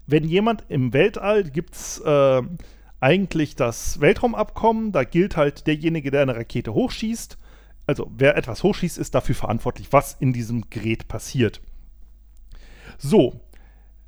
wenn 0.08 0.24
jemand 0.24 0.64
im 0.70 0.94
Weltall 0.94 1.44
gibt 1.44 1.76
es 1.76 2.00
äh, 2.00 2.42
eigentlich 3.06 3.56
das 3.56 4.02
Weltraumabkommen, 4.02 4.92
da 4.92 5.04
gilt 5.04 5.38
halt 5.38 5.68
derjenige, 5.68 6.10
der 6.10 6.24
eine 6.24 6.36
Rakete 6.36 6.74
hochschießt. 6.74 7.38
Also, 7.86 8.10
wer 8.18 8.36
etwas 8.36 8.64
hochschießt, 8.64 8.98
ist 8.98 9.14
dafür 9.14 9.36
verantwortlich, 9.36 9.90
was 9.92 10.18
in 10.20 10.34
diesem 10.34 10.72
Gerät 10.72 11.08
passiert. 11.08 11.62
So, 12.98 13.40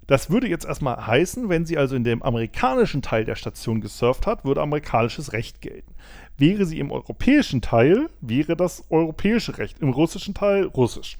das 0.07 0.31
würde 0.31 0.47
jetzt 0.47 0.65
erstmal 0.65 1.05
heißen, 1.05 1.47
wenn 1.47 1.67
sie 1.67 1.77
also 1.77 1.95
in 1.95 2.03
dem 2.03 2.23
amerikanischen 2.23 3.03
Teil 3.03 3.23
der 3.23 3.35
Station 3.35 3.81
gesurft 3.81 4.25
hat, 4.25 4.45
würde 4.45 4.63
amerikanisches 4.63 5.31
Recht 5.31 5.61
gelten. 5.61 5.93
Wäre 6.35 6.65
sie 6.65 6.79
im 6.79 6.91
europäischen 6.91 7.61
Teil, 7.61 8.09
wäre 8.19 8.55
das 8.55 8.83
europäische 8.89 9.59
Recht, 9.59 9.77
im 9.77 9.89
russischen 9.89 10.33
Teil 10.33 10.63
russisch. 10.63 11.19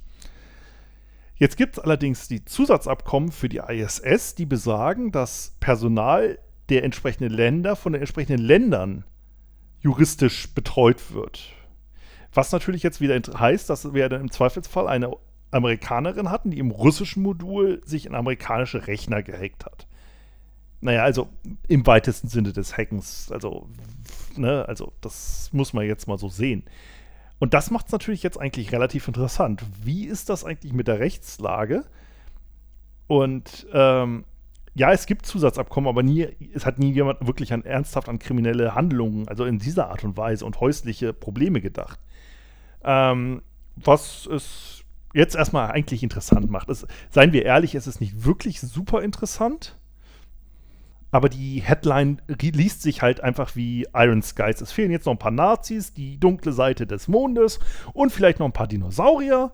Jetzt 1.36 1.58
gibt 1.58 1.78
es 1.78 1.84
allerdings 1.84 2.28
die 2.28 2.44
Zusatzabkommen 2.44 3.32
für 3.32 3.50
die 3.50 3.62
ISS, 3.68 4.34
die 4.34 4.48
besagen, 4.48 5.12
dass 5.12 5.54
Personal 5.60 6.40
der 6.70 6.84
entsprechenden 6.84 7.32
Länder 7.32 7.76
von 7.76 7.94
den 7.94 8.02
entsprechenden 8.02 8.44
Ländern 8.44 9.04
juristisch 9.82 10.54
betreut 10.54 11.14
wird. 11.14 11.54
Was 12.34 12.52
natürlich 12.52 12.84
jetzt 12.84 13.02
wieder 13.02 13.20
heißt, 13.40 13.70
dass 13.70 13.94
wir 13.94 14.10
dann 14.10 14.22
im 14.22 14.32
Zweifelsfall 14.32 14.88
eine 14.88 15.12
Amerikanerin 15.52 16.30
hatten, 16.30 16.52
die 16.52 16.60
im 16.60 16.72
russischen 16.72 17.24
Modul 17.24 17.82
sich 17.86 18.06
in 18.06 18.16
amerikanische 18.16 18.88
Rechner 18.88 19.24
gehackt 19.24 19.66
hat. 19.66 19.88
Naja, 20.82 21.04
also 21.04 21.30
im 21.68 21.88
weitesten 21.88 22.28
Sinne 22.28 22.54
des 22.54 22.78
Hackens. 22.78 23.32
Also, 23.32 23.70
ne, 24.36 24.66
also 24.68 24.94
das 25.02 25.50
muss 25.54 25.74
man 25.74 25.86
jetzt 25.86 26.08
mal 26.08 26.18
so 26.18 26.30
sehen. 26.30 26.64
Und 27.40 27.54
das 27.54 27.72
macht 27.72 27.88
es 27.88 27.92
natürlich 27.92 28.24
jetzt 28.24 28.40
eigentlich 28.40 28.72
relativ 28.72 29.08
interessant. 29.08 29.64
Wie 29.84 30.06
ist 30.06 30.30
das 30.30 30.44
eigentlich 30.44 30.74
mit 30.74 30.88
der 30.88 31.00
Rechtslage? 31.00 31.86
Und 33.08 33.68
ähm, 33.74 34.26
ja, 34.78 34.92
es 34.92 35.08
gibt 35.08 35.26
Zusatzabkommen, 35.26 35.90
aber 35.90 36.04
nie, 36.04 36.28
es 36.54 36.66
hat 36.66 36.78
nie 36.78 36.92
jemand 36.92 37.26
wirklich 37.26 37.52
an, 37.52 37.66
ernsthaft 37.66 38.10
an 38.10 38.20
kriminelle 38.20 38.76
Handlungen, 38.76 39.28
also 39.28 39.44
in 39.46 39.58
dieser 39.58 39.90
Art 39.90 40.04
und 40.04 40.18
Weise 40.18 40.46
und 40.46 40.60
häusliche 40.60 41.14
Probleme 41.14 41.62
gedacht. 41.62 42.00
Ähm, 42.84 43.42
was 43.76 44.28
es 44.28 44.84
jetzt 45.14 45.36
erstmal 45.36 45.72
eigentlich 45.72 46.04
interessant 46.04 46.52
macht. 46.52 46.70
Es, 46.70 46.86
seien 47.10 47.34
wir 47.34 47.44
ehrlich, 47.44 47.74
es 47.74 47.88
ist 47.88 48.02
nicht 48.02 48.24
wirklich 48.24 48.62
super 48.62 49.02
interessant, 49.02 49.78
aber 51.10 51.28
die 51.28 51.62
Headline 51.62 52.22
liest 52.28 52.84
sich 52.84 53.02
halt 53.02 53.22
einfach 53.22 53.56
wie 53.56 53.88
Iron 53.96 54.22
Skies. 54.22 54.62
Es 54.62 54.72
fehlen 54.72 54.92
jetzt 54.92 55.08
noch 55.08 55.14
ein 55.14 55.20
paar 55.20 55.32
Nazis, 55.32 55.94
die 55.94 56.20
dunkle 56.20 56.52
Seite 56.52 56.86
des 56.86 57.08
Mondes 57.08 57.60
und 57.94 58.12
vielleicht 58.12 58.38
noch 58.38 58.46
ein 58.46 58.54
paar 58.54 58.68
Dinosaurier 58.68 59.52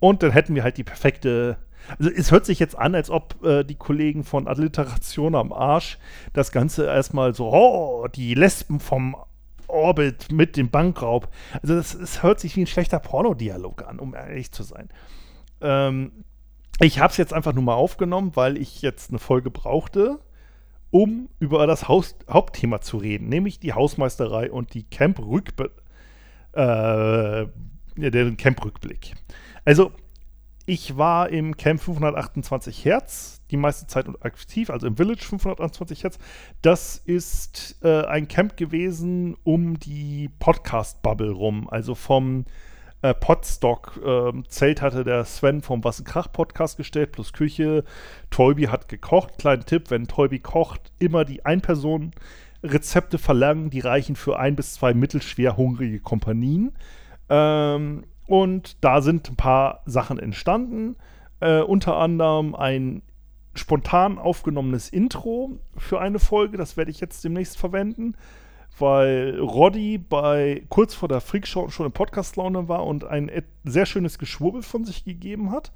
und 0.00 0.24
dann 0.24 0.32
hätten 0.32 0.56
wir 0.56 0.64
halt 0.64 0.78
die 0.78 0.84
perfekte 0.84 1.58
also 1.98 2.10
es 2.10 2.30
hört 2.30 2.46
sich 2.46 2.58
jetzt 2.58 2.76
an, 2.76 2.94
als 2.94 3.10
ob 3.10 3.44
äh, 3.44 3.64
die 3.64 3.74
Kollegen 3.74 4.24
von 4.24 4.48
Alliteration 4.48 5.34
am 5.34 5.52
Arsch 5.52 5.98
das 6.32 6.52
Ganze 6.52 6.86
erstmal 6.86 7.34
so, 7.34 7.52
oh, 7.52 8.08
die 8.08 8.34
Lesben 8.34 8.80
vom 8.80 9.16
Orbit 9.68 10.30
mit 10.32 10.56
dem 10.56 10.70
Bankraub. 10.70 11.28
Also 11.62 11.74
das, 11.74 11.98
das 11.98 12.22
hört 12.22 12.40
sich 12.40 12.56
wie 12.56 12.62
ein 12.62 12.66
schlechter 12.66 12.98
Pornodialog 13.00 13.86
an, 13.86 13.98
um 13.98 14.14
ehrlich 14.14 14.52
zu 14.52 14.62
sein. 14.62 14.88
Ähm, 15.60 16.12
ich 16.80 16.98
habe 16.98 17.10
es 17.10 17.16
jetzt 17.16 17.32
einfach 17.32 17.52
nur 17.52 17.62
mal 17.62 17.74
aufgenommen, 17.74 18.32
weil 18.34 18.56
ich 18.56 18.82
jetzt 18.82 19.10
eine 19.10 19.18
Folge 19.18 19.50
brauchte, 19.50 20.18
um 20.90 21.28
über 21.38 21.66
das 21.66 21.88
Haus 21.88 22.16
Hauptthema 22.28 22.80
zu 22.80 22.96
reden, 22.96 23.28
nämlich 23.28 23.58
die 23.58 23.72
Hausmeisterei 23.72 24.50
und 24.50 24.74
die 24.74 24.84
Camp-Rückblick. 24.84 25.72
Äh, 26.52 27.46
den 27.96 28.36
Camp-Rückblick. 28.36 29.14
Also, 29.64 29.92
ich 30.66 30.96
war 30.96 31.28
im 31.28 31.56
Camp 31.56 31.80
528 31.80 32.84
Hertz 32.84 33.42
die 33.50 33.56
meiste 33.56 33.86
Zeit 33.86 34.06
aktiv, 34.24 34.70
also 34.70 34.86
im 34.86 34.96
Village 34.96 35.24
528 35.24 36.04
Hertz. 36.04 36.18
Das 36.62 36.96
ist 36.96 37.78
äh, 37.82 38.04
ein 38.06 38.28
Camp 38.28 38.56
gewesen 38.56 39.36
um 39.44 39.78
die 39.78 40.30
Podcast-Bubble 40.38 41.32
rum, 41.32 41.68
also 41.68 41.94
vom 41.94 42.46
äh, 43.02 43.12
Podstock-Zelt 43.12 44.78
ähm, 44.78 44.84
hatte 44.84 45.04
der 45.04 45.26
Sven 45.26 45.60
vom 45.60 45.84
Was 45.84 46.02
Krach 46.04 46.32
Podcast 46.32 46.78
gestellt, 46.78 47.12
plus 47.12 47.34
Küche. 47.34 47.84
Tolby 48.30 48.64
hat 48.64 48.88
gekocht. 48.88 49.36
Kleiner 49.36 49.66
Tipp, 49.66 49.90
wenn 49.90 50.06
Tolby 50.06 50.38
kocht, 50.38 50.90
immer 50.98 51.26
die 51.26 51.44
Ein-Personen-Rezepte 51.44 53.18
verlangen, 53.18 53.68
die 53.68 53.80
reichen 53.80 54.16
für 54.16 54.38
ein 54.38 54.56
bis 54.56 54.72
zwei 54.72 54.94
mittelschwer 54.94 55.58
hungrige 55.58 56.00
Kompanien. 56.00 56.72
Ähm, 57.28 58.04
und 58.26 58.82
da 58.84 59.02
sind 59.02 59.30
ein 59.30 59.36
paar 59.36 59.82
Sachen 59.86 60.18
entstanden. 60.18 60.96
Äh, 61.40 61.60
unter 61.60 61.96
anderem 61.96 62.54
ein 62.54 63.02
spontan 63.54 64.18
aufgenommenes 64.18 64.88
Intro 64.88 65.58
für 65.76 66.00
eine 66.00 66.18
Folge. 66.18 66.56
Das 66.56 66.76
werde 66.76 66.90
ich 66.90 67.00
jetzt 67.00 67.24
demnächst 67.24 67.56
verwenden 67.56 68.16
weil 68.78 69.38
Roddy 69.38 69.98
bei 69.98 70.64
kurz 70.68 70.94
vor 70.94 71.08
der 71.08 71.20
Freakshow 71.20 71.68
schon 71.68 71.86
im 71.86 71.92
Podcast-Laune 71.92 72.68
war 72.68 72.84
und 72.86 73.04
ein 73.04 73.30
sehr 73.64 73.86
schönes 73.86 74.18
Geschwurbel 74.18 74.62
von 74.62 74.84
sich 74.84 75.04
gegeben 75.04 75.52
hat. 75.52 75.72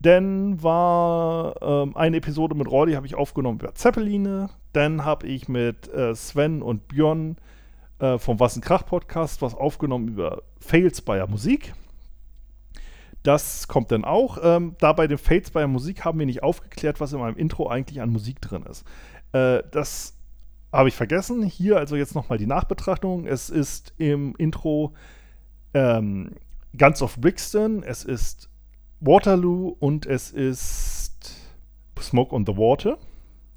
Dann 0.00 0.62
war 0.62 1.60
ähm, 1.60 1.96
eine 1.96 2.18
Episode 2.18 2.54
mit 2.54 2.70
Roddy, 2.70 2.92
habe 2.92 3.06
ich 3.06 3.16
aufgenommen 3.16 3.58
über 3.60 3.74
Zeppeline. 3.74 4.48
Dann 4.72 5.04
habe 5.04 5.26
ich 5.26 5.48
mit 5.48 5.92
äh, 5.92 6.14
Sven 6.14 6.62
und 6.62 6.88
Björn 6.88 7.32
äh, 7.32 7.57
vom 7.98 8.38
Was 8.38 8.60
Krach 8.60 8.86
Podcast 8.86 9.42
was 9.42 9.54
aufgenommen 9.54 10.08
über 10.08 10.42
Fails 10.60 11.02
bei 11.02 11.16
der 11.16 11.28
Musik. 11.28 11.74
Das 13.22 13.66
kommt 13.68 13.90
dann 13.90 14.04
auch. 14.04 14.38
Ähm, 14.42 14.76
da 14.78 14.92
bei 14.92 15.06
den 15.06 15.18
Fails 15.18 15.50
bei 15.50 15.60
der 15.60 15.68
Musik 15.68 16.04
haben 16.04 16.18
wir 16.18 16.26
nicht 16.26 16.42
aufgeklärt, 16.42 17.00
was 17.00 17.12
in 17.12 17.18
meinem 17.18 17.36
Intro 17.36 17.68
eigentlich 17.68 18.00
an 18.00 18.10
Musik 18.10 18.40
drin 18.40 18.62
ist. 18.62 18.84
Äh, 19.32 19.62
das 19.70 20.16
habe 20.72 20.88
ich 20.88 20.94
vergessen. 20.94 21.42
Hier 21.42 21.78
also 21.78 21.96
jetzt 21.96 22.14
nochmal 22.14 22.38
die 22.38 22.46
Nachbetrachtung. 22.46 23.26
Es 23.26 23.50
ist 23.50 23.92
im 23.98 24.34
Intro 24.36 24.94
ähm, 25.74 26.36
Guns 26.76 27.02
of 27.02 27.18
Brixton, 27.18 27.82
es 27.82 28.04
ist 28.04 28.48
Waterloo 29.00 29.76
und 29.78 30.06
es 30.06 30.30
ist 30.30 31.36
Smoke 32.00 32.34
on 32.34 32.46
the 32.46 32.56
Water. 32.56 32.98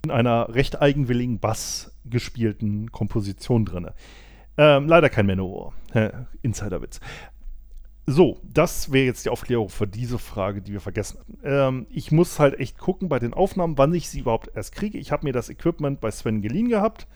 In 0.03 0.12
einer 0.12 0.53
recht 0.53 0.81
eigenwilligen 0.81 1.39
Bass 1.39 1.95
gespielten 2.05 2.91
Komposition 2.91 3.65
drin. 3.65 3.89
Ähm, 4.62 4.88
leider 4.88 5.10
kein 5.10 5.25
Manowar. 5.25 5.74
Insiderwitz. 6.44 7.00
So, 8.06 8.38
das 8.44 8.91
wäre 8.91 9.06
jetzt 9.06 9.25
die 9.25 9.30
Aufklärung 9.30 9.70
für 9.70 9.88
diese 9.88 10.20
Frage, 10.20 10.62
die 10.62 10.72
wir 10.72 10.82
vergessen 10.82 11.20
hatten. 11.20 11.38
Ähm, 11.44 11.88
ich 11.89 12.12
muss 12.12 12.39
halt 12.39 12.60
echt 12.60 12.77
gucken 12.77 13.10
bei 13.10 13.18
den 13.18 13.34
Aufnahmen, 13.34 13.80
wann 13.80 13.91
ich 13.96 14.08
sie 14.08 14.20
überhaupt 14.20 14.51
erst 14.56 14.75
kriege. 14.75 15.00
Ich 15.00 15.12
habe 15.12 15.25
mir 15.25 15.34
das 15.34 15.50
Equipment 15.50 16.00
bei 16.00 16.12
Sven 16.12 16.44
geliehen 16.44 16.70
gehabt 16.70 17.08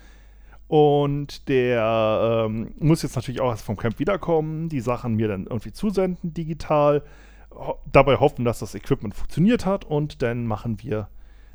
und 0.68 1.48
der 1.48 2.48
ähm, 2.48 2.74
muss 2.80 3.04
jetzt 3.04 3.16
natürlich 3.16 3.42
auch 3.42 3.52
erst 3.52 3.64
vom 3.64 3.78
Camp 3.78 4.00
wiederkommen, 4.00 4.68
die 4.68 4.82
Sachen 4.82 5.14
mir 5.14 5.28
dann 5.28 5.46
irgendwie 5.46 5.72
zusenden 5.72 6.34
digital, 6.34 7.04
ho 7.52 7.78
dabei 7.92 8.16
hoffen, 8.18 8.44
dass 8.44 8.58
das 8.58 8.74
Equipment 8.74 9.14
funktioniert 9.14 9.68
hat 9.68 9.86
und 9.86 10.24
dann 10.24 10.48
machen 10.48 10.82
wir 10.82 11.10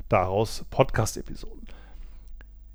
daraus 0.07 0.65
Podcast-Episoden. 0.69 1.60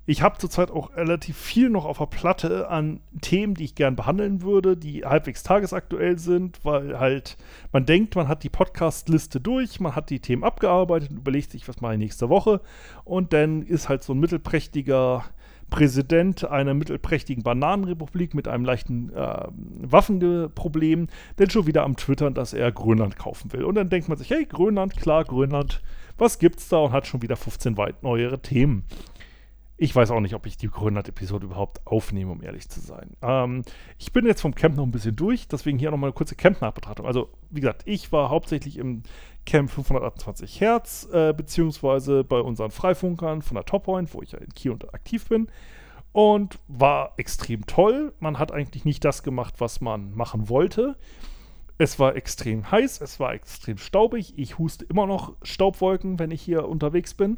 Ich 0.09 0.21
habe 0.21 0.37
zurzeit 0.37 0.71
auch 0.71 0.95
relativ 0.95 1.35
viel 1.35 1.69
noch 1.69 1.83
auf 1.83 1.97
der 1.97 2.05
Platte 2.05 2.69
an 2.69 3.01
Themen, 3.19 3.55
die 3.55 3.65
ich 3.65 3.75
gern 3.75 3.97
behandeln 3.97 4.41
würde, 4.41 4.77
die 4.77 5.03
halbwegs 5.03 5.43
tagesaktuell 5.43 6.17
sind, 6.17 6.63
weil 6.63 6.97
halt 6.97 7.35
man 7.73 7.85
denkt, 7.85 8.15
man 8.15 8.29
hat 8.29 8.43
die 8.43 8.49
Podcast-Liste 8.49 9.41
durch, 9.41 9.81
man 9.81 9.97
hat 9.97 10.09
die 10.09 10.21
Themen 10.21 10.45
abgearbeitet 10.45 11.09
und 11.11 11.17
überlegt 11.17 11.51
sich, 11.51 11.67
was 11.67 11.81
mache 11.81 11.95
ich 11.95 11.99
nächste 11.99 12.29
Woche. 12.29 12.61
Und 13.03 13.33
dann 13.33 13.63
ist 13.63 13.89
halt 13.89 14.01
so 14.01 14.13
ein 14.13 14.19
mittelprächtiger 14.21 15.25
Präsident 15.69 16.45
einer 16.49 16.73
mittelprächtigen 16.73 17.43
Bananenrepublik 17.43 18.33
mit 18.33 18.47
einem 18.47 18.63
leichten 18.63 19.11
äh, 19.13 19.43
Waffenproblem, 19.81 21.07
denn 21.37 21.49
schon 21.49 21.67
wieder 21.67 21.83
am 21.83 21.97
Twittern, 21.97 22.33
dass 22.33 22.53
er 22.53 22.71
Grönland 22.71 23.17
kaufen 23.17 23.51
will. 23.51 23.65
Und 23.65 23.75
dann 23.75 23.89
denkt 23.89 24.07
man 24.07 24.17
sich, 24.17 24.29
hey, 24.29 24.45
Grönland, 24.45 24.95
klar, 24.95 25.25
Grönland, 25.25 25.81
was 26.17 26.39
gibt's 26.39 26.69
da? 26.69 26.77
Und 26.77 26.93
hat 26.93 27.07
schon 27.07 27.21
wieder 27.21 27.35
15 27.35 27.75
weit 27.75 28.03
neuere 28.03 28.41
Themen. 28.41 28.85
Ich 29.79 29.95
weiß 29.95 30.09
auch 30.09 30.19
nicht, 30.21 30.33
ob 30.33 30.47
ich 30.47 30.57
die 30.57 30.69
Grönland-Episode 30.69 31.45
überhaupt 31.45 31.85
aufnehme, 31.85 32.31
um 32.31 32.41
ehrlich 32.41 32.67
zu 32.67 32.79
sein. 32.79 33.15
Ähm, 33.21 33.61
ich 33.99 34.11
bin 34.11 34.25
jetzt 34.25 34.41
vom 34.41 34.55
Camp 34.55 34.75
noch 34.75 34.83
ein 34.83 34.91
bisschen 34.91 35.15
durch, 35.15 35.47
deswegen 35.47 35.77
hier 35.77 35.91
nochmal 35.91 36.07
eine 36.07 36.15
kurze 36.15 36.35
Camp-Nachbetrachtung. 36.35 37.05
Also, 37.05 37.29
wie 37.51 37.61
gesagt, 37.61 37.83
ich 37.85 38.11
war 38.11 38.31
hauptsächlich 38.31 38.79
im 38.79 39.03
Camp 39.45 39.69
528 39.69 40.59
Hertz, 40.59 41.07
äh, 41.13 41.31
beziehungsweise 41.31 42.23
bei 42.23 42.39
unseren 42.39 42.71
Freifunkern 42.71 43.43
von 43.43 43.53
der 43.53 43.65
Toppoint, 43.65 44.15
wo 44.15 44.23
ich 44.23 44.31
ja 44.31 44.39
in 44.39 44.49
Kiel 44.49 44.73
aktiv 44.91 45.29
bin. 45.29 45.47
Und 46.11 46.57
war 46.67 47.13
extrem 47.17 47.67
toll. 47.67 48.13
Man 48.19 48.39
hat 48.39 48.51
eigentlich 48.51 48.83
nicht 48.83 49.05
das 49.05 49.21
gemacht, 49.21 49.55
was 49.59 49.81
man 49.81 50.15
machen 50.15 50.49
wollte. 50.49 50.95
Es 51.77 51.99
war 51.99 52.15
extrem 52.15 52.71
heiß, 52.71 53.01
es 53.01 53.19
war 53.19 53.35
extrem 53.35 53.77
staubig. 53.77 54.33
Ich 54.37 54.57
huste 54.57 54.85
immer 54.85 55.05
noch 55.05 55.35
Staubwolken, 55.43 56.17
wenn 56.17 56.31
ich 56.31 56.41
hier 56.41 56.67
unterwegs 56.67 57.13
bin. 57.13 57.37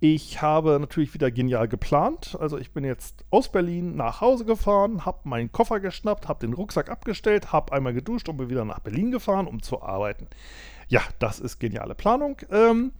Ich 0.00 0.42
habe 0.42 0.78
natürlich 0.78 1.12
wieder 1.12 1.30
genial 1.30 1.66
geplant. 1.66 2.36
Also 2.38 2.56
ich 2.56 2.70
bin 2.70 2.84
jetzt 2.84 3.24
aus 3.30 3.50
Berlin 3.50 3.96
nach 3.96 4.20
Hause 4.20 4.44
gefahren, 4.44 5.04
habe 5.04 5.20
meinen 5.24 5.50
Koffer 5.50 5.80
geschnappt, 5.80 6.28
habe 6.28 6.46
den 6.46 6.52
Rucksack 6.52 6.88
abgestellt, 6.88 7.52
habe 7.52 7.72
einmal 7.72 7.92
geduscht 7.92 8.28
und 8.28 8.36
bin 8.36 8.48
wieder 8.48 8.64
nach 8.64 8.78
Berlin 8.78 9.10
gefahren, 9.10 9.48
um 9.48 9.60
zu 9.60 9.82
arbeiten. 9.82 10.28
Ja, 10.86 11.02
das 11.18 11.40
ist 11.40 11.58
geniale 11.58 11.96
Planung. 11.96 12.36
Ähm, 12.50 12.92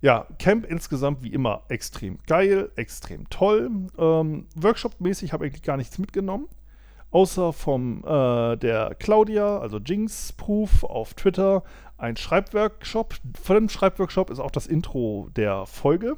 ja, 0.00 0.28
Camp 0.38 0.64
insgesamt 0.64 1.24
wie 1.24 1.32
immer 1.32 1.62
extrem 1.68 2.18
geil, 2.28 2.70
extrem 2.76 3.28
toll. 3.30 3.70
Ähm, 3.98 4.46
Workshop-mäßig 4.54 5.32
habe 5.32 5.44
ich 5.44 5.52
eigentlich 5.52 5.64
gar 5.64 5.76
nichts 5.76 5.98
mitgenommen. 5.98 6.46
Außer 7.10 7.52
vom 7.52 8.04
äh, 8.04 8.56
der 8.56 8.94
Claudia, 8.98 9.58
also 9.58 9.78
Jinx 9.78 10.32
Proof 10.34 10.84
auf 10.84 11.14
Twitter, 11.14 11.64
ein 11.98 12.16
Schreibworkshop. 12.16 13.14
Von 13.40 13.56
dem 13.56 13.68
Schreibworkshop 13.68 14.30
ist 14.30 14.38
auch 14.38 14.50
das 14.50 14.66
Intro 14.66 15.28
der 15.36 15.66
Folge, 15.66 16.16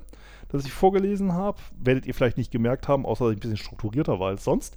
das 0.49 0.65
ich 0.65 0.73
vorgelesen 0.73 1.33
habe. 1.33 1.59
Werdet 1.79 2.07
ihr 2.07 2.15
vielleicht 2.15 2.37
nicht 2.37 2.53
gemerkt 2.53 2.87
haben, 2.87 3.07
außer 3.07 3.25
dass 3.25 3.33
ich 3.33 3.39
ein 3.39 3.41
bisschen 3.41 3.57
strukturierter 3.57 4.21
war 4.21 4.29
als 4.29 4.45
sonst. 4.45 4.77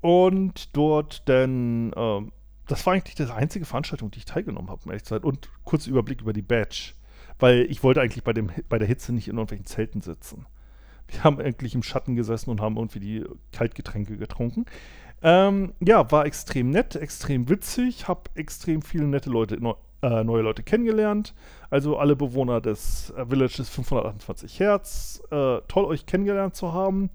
Und 0.00 0.76
dort 0.76 1.28
dann, 1.28 1.92
äh, 1.94 2.20
das 2.68 2.84
war 2.84 2.92
eigentlich 2.92 3.14
die 3.14 3.24
einzige 3.24 3.64
Veranstaltung, 3.64 4.10
die 4.10 4.18
ich 4.18 4.26
teilgenommen 4.26 4.70
habe, 4.70 4.82
um 4.84 4.90
ehrlich 4.90 5.04
zu 5.04 5.14
sein. 5.14 5.24
Und 5.24 5.48
kurzer 5.64 5.90
Überblick 5.90 6.20
über 6.20 6.34
die 6.34 6.42
Badge. 6.42 6.92
Weil 7.38 7.62
ich 7.70 7.82
wollte 7.82 8.00
eigentlich 8.00 8.22
bei, 8.22 8.32
dem, 8.32 8.50
bei 8.68 8.78
der 8.78 8.86
Hitze 8.86 9.12
nicht 9.12 9.28
in 9.28 9.36
irgendwelchen 9.36 9.66
Zelten 9.66 10.02
sitzen. 10.02 10.46
Wir 11.08 11.24
haben 11.24 11.40
eigentlich 11.40 11.74
im 11.74 11.82
Schatten 11.82 12.16
gesessen 12.16 12.50
und 12.50 12.60
haben 12.60 12.76
irgendwie 12.76 13.00
die 13.00 13.24
Kaltgetränke 13.52 14.16
getrunken. 14.16 14.66
Ähm, 15.22 15.72
ja, 15.80 16.10
war 16.12 16.26
extrem 16.26 16.68
nett, 16.70 16.96
extrem 16.96 17.48
witzig, 17.48 18.08
habe 18.08 18.30
extrem 18.34 18.82
viele 18.82 19.06
nette 19.06 19.30
Leute 19.30 19.54
äh, 20.04 20.24
neue 20.24 20.42
Leute 20.42 20.62
kennengelernt. 20.62 21.34
Also 21.70 21.96
alle 21.96 22.14
Bewohner 22.14 22.60
des 22.60 23.10
äh, 23.16 23.30
Villages 23.30 23.68
528 23.70 24.60
Hertz. 24.60 25.22
Äh, 25.30 25.60
toll, 25.66 25.84
euch 25.86 26.06
kennengelernt 26.06 26.54
zu 26.54 26.72
haben. 26.72 27.10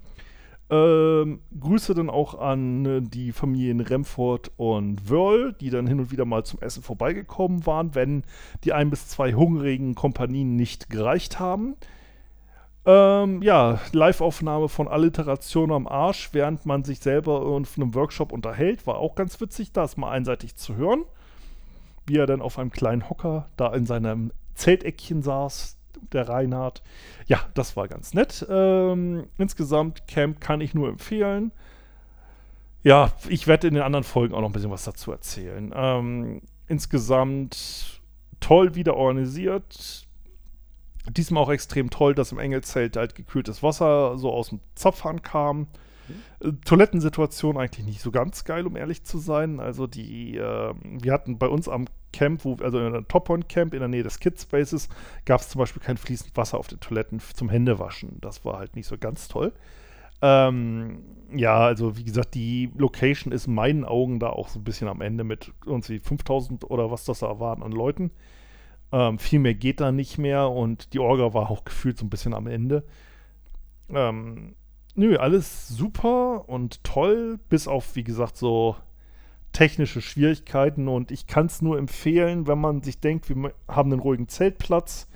Ähm, 0.72 1.42
Grüße 1.60 1.96
dann 1.96 2.10
auch 2.10 2.40
an 2.40 2.86
äh, 2.86 3.02
die 3.02 3.32
Familien 3.32 3.80
Remford 3.80 4.52
und 4.58 5.10
Wörl, 5.10 5.54
die 5.54 5.70
dann 5.70 5.88
hin 5.88 6.00
und 6.00 6.12
wieder 6.12 6.26
mal 6.26 6.44
zum 6.44 6.60
Essen 6.62 6.84
vorbeigekommen 6.84 7.66
waren, 7.66 7.96
wenn 7.96 8.24
die 8.64 8.74
ein 8.74 8.90
bis 8.90 9.08
zwei 9.08 9.34
hungrigen 9.34 9.96
Kompanien 9.96 10.56
nicht 10.56 10.90
gereicht 10.90 11.40
haben. 11.40 11.76
Ähm, 12.86 13.42
ja, 13.42 13.80
Live-Aufnahme 13.94 14.70
von 14.70 14.88
Alliteration 14.88 15.72
am 15.72 15.88
Arsch, 15.88 16.30
während 16.34 16.66
man 16.66 16.84
sich 16.84 17.00
selber 17.00 17.42
in 17.58 17.66
einem 17.76 17.96
Workshop 17.96 18.32
unterhält, 18.32 18.86
war 18.88 18.98
auch 18.98 19.16
ganz 19.16 19.42
witzig, 19.42 19.72
das 19.74 19.98
mal 19.98 20.12
einseitig 20.12 20.56
zu 20.56 20.76
hören 20.76 21.04
wie 22.10 22.18
er 22.18 22.26
dann 22.26 22.42
auf 22.42 22.60
einem 22.60 22.72
kleinen 22.72 23.10
Hocker 23.10 23.50
da 23.56 23.74
in 23.74 23.86
seinem 23.86 24.32
Zelteckchen 24.56 25.22
saß, 25.22 25.78
der 26.12 26.28
Reinhard. 26.28 26.82
Ja, 27.28 27.40
das 27.54 27.78
war 27.78 27.88
ganz 27.88 28.14
nett. 28.14 28.46
Ähm, 28.50 29.28
insgesamt, 29.38 30.08
Camp 30.08 30.42
kann 30.42 30.62
ich 30.62 30.74
nur 30.74 30.90
empfehlen. 30.90 31.52
Ja, 32.84 33.12
ich 33.28 33.48
werde 33.48 33.68
in 33.68 33.74
den 33.74 33.84
anderen 33.84 34.04
Folgen 34.04 34.34
auch 34.34 34.42
noch 34.42 34.50
ein 34.50 34.54
bisschen 34.54 34.72
was 34.72 34.84
dazu 34.84 35.12
erzählen. 35.12 35.72
Ähm, 35.76 36.42
insgesamt 36.68 38.02
toll 38.40 38.76
wieder 38.76 38.96
organisiert. 38.96 40.08
Diesmal 41.10 41.44
auch 41.44 41.52
extrem 41.52 41.90
toll, 41.90 42.14
dass 42.14 42.32
im 42.32 42.40
Engelzelt 42.40 42.96
halt 42.96 43.16
gekühltes 43.16 43.64
Wasser 43.64 44.18
so 44.18 44.32
aus 44.32 44.50
dem 44.50 44.60
Zapfhahn 44.76 45.22
kam. 45.22 45.68
Äh, 46.42 46.54
Toilettensituation 46.66 47.58
eigentlich 47.58 47.86
nicht 47.86 48.02
so 48.02 48.12
ganz 48.12 48.46
geil, 48.46 48.66
um 48.66 48.76
ehrlich 48.76 49.04
zu 49.04 49.18
sein. 49.18 49.60
Also 49.60 49.88
die, 49.88 50.38
äh, 50.38 50.74
wir 50.84 51.12
hatten 51.12 51.38
bei 51.38 51.48
uns 51.48 51.68
am 51.68 51.86
Camp, 52.12 52.44
wo, 52.46 52.56
also 52.56 52.80
in 52.80 52.88
einem 52.88 53.08
Top 53.08 53.26
Point 53.26 53.50
Camp 53.50 53.74
in 53.74 53.80
der 53.80 53.88
Nähe 53.88 54.04
des 54.04 54.20
Kids 54.20 54.44
Spaces, 54.44 54.90
gab 55.26 55.42
es 55.42 55.50
zum 55.50 55.60
Beispiel 55.60 55.82
kein 55.82 55.98
fließend 55.98 56.36
Wasser 56.36 56.58
auf 56.58 56.68
den 56.68 56.80
Toiletten 56.80 57.20
zum 57.20 57.50
Händewaschen. 57.50 58.18
Das 58.22 58.46
war 58.46 58.60
halt 58.60 58.76
nicht 58.76 58.88
so 58.88 58.98
ganz 58.98 59.28
toll. 59.28 59.54
Ähm, 60.22 61.04
ja, 61.34 61.60
also 61.60 61.98
wie 61.98 62.04
gesagt, 62.04 62.36
die 62.36 62.72
Location 62.76 63.32
ist 63.32 63.48
in 63.48 63.54
meinen 63.54 63.86
Augen 63.86 64.20
da 64.20 64.30
auch 64.30 64.50
so 64.50 64.60
ein 64.60 64.64
bisschen 64.64 64.88
am 64.88 65.02
Ende 65.02 65.24
mit 65.24 65.54
irgendwie 65.66 66.00
5000 66.00 66.70
oder 66.70 66.92
was 66.92 67.06
das 67.06 67.20
da 67.20 67.40
waren 67.40 67.64
an 67.64 67.72
Leuten. 67.72 68.12
Ähm, 68.92 69.20
viel 69.20 69.40
mehr 69.40 69.54
geht 69.54 69.80
da 69.80 69.92
nicht 69.92 70.18
mehr 70.18 70.50
und 70.50 70.94
die 70.94 71.00
Orga 71.00 71.34
war 71.34 71.52
auch 71.52 71.64
gefühlt 71.64 71.98
so 71.98 72.06
ein 72.06 72.10
bisschen 72.10 72.34
am 72.34 72.48
Ende. 72.48 72.84
Ähm, 73.90 74.56
nö, 74.96 75.18
alles 75.18 75.68
super 75.68 76.50
und 76.50 76.84
toll, 76.84 77.40
bis 77.50 77.68
auf, 77.68 77.96
wie 77.96 78.04
gesagt, 78.04 78.38
so 78.38 78.76
technische 79.60 80.02
Schwierigkeiten 80.02 80.88
und 80.88 81.12
ich 81.12 81.28
kann 81.28 81.48
es 81.48 81.62
nur 81.62 81.78
empfehlen, 81.78 82.48
wenn 82.48 82.60
man 82.60 82.82
sich 82.82 83.02
denkt, 83.02 83.28
wir 83.28 83.52
haben 83.68 83.92
einen 83.92 84.00
ruhigen 84.00 84.30
Zeltplatz, 84.30 85.10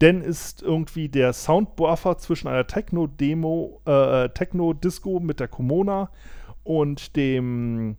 denn 0.00 0.20
ist 0.20 0.62
irgendwie 0.62 1.08
der 1.08 1.32
Soundbuffer 1.32 2.18
zwischen 2.18 2.48
einer 2.48 2.66
Techno-Demo, 2.66 3.82
äh, 3.84 4.30
Techno-Disco 4.30 5.20
mit 5.20 5.38
der 5.38 5.46
Komona 5.46 6.10
und 6.64 7.14
dem 7.14 7.96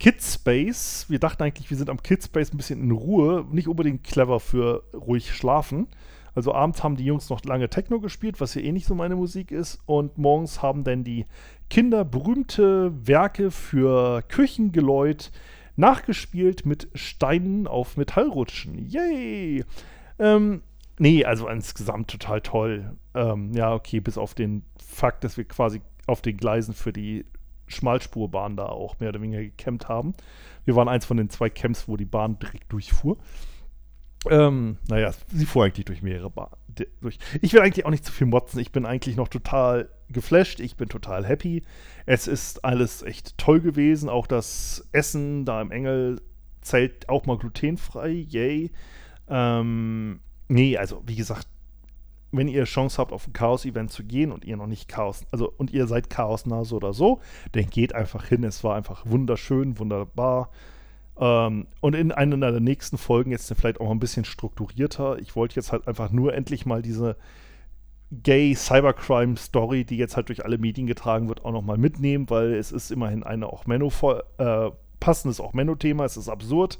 Kidspace. 0.00 1.06
Wir 1.08 1.20
dachten 1.20 1.44
eigentlich, 1.44 1.70
wir 1.70 1.76
sind 1.76 1.90
am 1.90 2.02
Kidspace 2.02 2.52
ein 2.52 2.56
bisschen 2.56 2.82
in 2.82 2.90
Ruhe, 2.90 3.46
nicht 3.52 3.68
unbedingt 3.68 4.02
clever 4.02 4.40
für 4.40 4.82
ruhig 4.94 5.32
schlafen. 5.32 5.86
Also 6.34 6.52
abends 6.52 6.82
haben 6.82 6.96
die 6.96 7.04
Jungs 7.04 7.30
noch 7.30 7.44
lange 7.44 7.70
Techno 7.70 8.00
gespielt, 8.00 8.40
was 8.40 8.54
ja 8.54 8.62
eh 8.62 8.72
nicht 8.72 8.86
so 8.86 8.94
meine 8.94 9.16
Musik 9.16 9.50
ist. 9.50 9.80
Und 9.86 10.18
morgens 10.18 10.62
haben 10.62 10.84
dann 10.84 11.04
die 11.04 11.26
Kinder 11.70 12.04
berühmte 12.04 12.92
Werke 13.06 13.50
für 13.50 14.22
Küchengeläut 14.22 15.30
nachgespielt 15.76 16.66
mit 16.66 16.88
Steinen 16.94 17.66
auf 17.66 17.96
Metallrutschen. 17.96 18.78
Yay! 18.88 19.64
Ähm, 20.18 20.62
nee, 20.98 21.24
also 21.24 21.48
insgesamt 21.48 22.10
total 22.10 22.40
toll. 22.40 22.96
Ähm, 23.14 23.52
ja, 23.52 23.72
okay, 23.74 24.00
bis 24.00 24.18
auf 24.18 24.34
den 24.34 24.64
Fakt, 24.84 25.24
dass 25.24 25.36
wir 25.36 25.44
quasi 25.44 25.80
auf 26.06 26.22
den 26.22 26.36
Gleisen 26.36 26.74
für 26.74 26.92
die 26.92 27.24
Schmalspurbahn 27.66 28.56
da 28.56 28.66
auch 28.66 29.00
mehr 29.00 29.08
oder 29.08 29.22
weniger 29.22 29.42
gecampt 29.42 29.88
haben. 29.88 30.14
Wir 30.64 30.76
waren 30.76 30.88
eins 30.88 31.06
von 31.06 31.16
den 31.16 31.30
zwei 31.30 31.50
Camps, 31.50 31.88
wo 31.88 31.96
die 31.96 32.04
Bahn 32.04 32.38
direkt 32.38 32.72
durchfuhr. 32.72 33.16
Ähm, 34.30 34.78
naja, 34.88 35.12
sie 35.32 35.46
fuhr 35.46 35.64
eigentlich 35.64 35.84
durch 35.84 36.02
mehrere 36.02 36.30
Bahnen. 36.30 36.54
Durch. 37.00 37.18
Ich 37.40 37.52
will 37.52 37.60
eigentlich 37.60 37.86
auch 37.86 37.90
nicht 37.90 38.04
zu 38.04 38.12
viel 38.12 38.26
motzen. 38.26 38.58
Ich 38.58 38.72
bin 38.72 38.84
eigentlich 38.84 39.16
noch 39.16 39.28
total 39.28 39.90
geflasht. 40.08 40.60
Ich 40.60 40.76
bin 40.76 40.88
total 40.88 41.24
happy. 41.24 41.62
Es 42.06 42.26
ist 42.26 42.64
alles 42.64 43.02
echt 43.02 43.38
toll 43.38 43.60
gewesen. 43.60 44.08
Auch 44.08 44.26
das 44.26 44.86
Essen 44.92 45.44
da 45.44 45.60
im 45.60 45.70
Engelzelt 45.70 47.08
auch 47.08 47.26
mal 47.26 47.38
glutenfrei. 47.38 48.10
Yay. 48.10 48.72
Ähm, 49.28 50.20
nee, 50.48 50.76
also 50.76 51.02
wie 51.06 51.16
gesagt, 51.16 51.46
wenn 52.32 52.48
ihr 52.48 52.64
Chance 52.64 52.98
habt, 52.98 53.12
auf 53.12 53.26
ein 53.26 53.32
Chaos-Event 53.32 53.92
zu 53.92 54.04
gehen 54.04 54.32
und 54.32 54.44
ihr 54.44 54.56
noch 54.56 54.66
nicht 54.66 54.88
Chaos, 54.88 55.24
also 55.30 55.52
und 55.56 55.72
ihr 55.72 55.86
seid 55.86 56.10
Chaos-nah 56.10 56.64
so 56.64 56.76
oder 56.76 56.92
so, 56.92 57.20
dann 57.52 57.66
geht 57.66 57.94
einfach 57.94 58.26
hin. 58.26 58.44
Es 58.44 58.64
war 58.64 58.74
einfach 58.76 59.06
wunderschön, 59.06 59.78
wunderbar. 59.78 60.50
Ähm, 61.18 61.66
und 61.80 61.94
in 61.94 62.12
einer 62.12 62.50
der 62.50 62.60
nächsten 62.60 62.98
Folgen 62.98 63.30
jetzt 63.30 63.52
vielleicht 63.54 63.80
auch 63.80 63.90
ein 63.90 64.00
bisschen 64.00 64.24
strukturierter. 64.24 65.18
Ich 65.18 65.36
wollte 65.36 65.56
jetzt 65.56 65.72
halt 65.72 65.86
einfach 65.86 66.10
nur 66.10 66.34
endlich 66.34 66.66
mal 66.66 66.82
diese 66.82 67.16
Gay 68.10 68.54
Cybercrime 68.54 69.36
Story, 69.36 69.84
die 69.84 69.96
jetzt 69.96 70.16
halt 70.16 70.28
durch 70.28 70.44
alle 70.44 70.58
Medien 70.58 70.86
getragen 70.86 71.28
wird, 71.28 71.44
auch 71.44 71.52
nochmal 71.52 71.78
mitnehmen, 71.78 72.30
weil 72.30 72.54
es 72.54 72.72
ist 72.72 72.90
immerhin 72.90 73.22
eine 73.22 73.46
auch 73.46 73.66
Menno 73.66 73.90
äh, 74.38 74.70
passendes 75.00 75.40
auch 75.40 75.52
Menno-Thema. 75.52 76.04
Es 76.04 76.16
ist 76.16 76.28
absurd. 76.28 76.78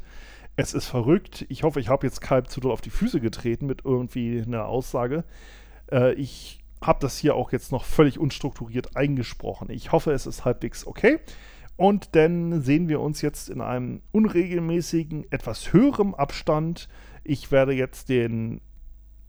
Es 0.57 0.73
ist 0.73 0.87
verrückt. 0.87 1.44
Ich 1.49 1.64
hoffe, 1.64 1.81
ich 1.81 1.88
habe 1.88 2.07
jetzt 2.07 2.20
Kalb 2.20 2.49
zu 2.49 2.61
doll 2.61 2.70
auf 2.73 2.81
die 2.81 2.90
Füße 2.90 3.20
getreten 3.20 3.66
mit 3.66 3.85
irgendwie 3.85 4.40
einer 4.40 4.66
Aussage. 4.66 5.25
Äh, 5.90 6.14
ich 6.14 6.61
habe 6.81 7.01
das 7.01 7.18
hier 7.18 7.35
auch 7.35 7.51
jetzt 7.51 7.73
noch 7.73 7.85
völlig 7.85 8.18
unstrukturiert 8.18 8.97
eingesprochen. 8.97 9.70
Ich 9.70 9.90
hoffe, 9.90 10.12
es 10.12 10.27
ist 10.27 10.44
halbwegs 10.44 10.87
okay. 10.87 11.18
Und 11.76 12.14
dann 12.14 12.62
sehen 12.62 12.88
wir 12.88 13.00
uns 13.00 13.20
jetzt 13.20 13.48
in 13.48 13.60
einem 13.60 14.02
unregelmäßigen, 14.12 15.26
etwas 15.30 15.72
höherem 15.72 16.14
Abstand. 16.14 16.88
Ich 17.24 17.50
werde 17.50 17.72
jetzt 17.72 18.08
den 18.08 18.60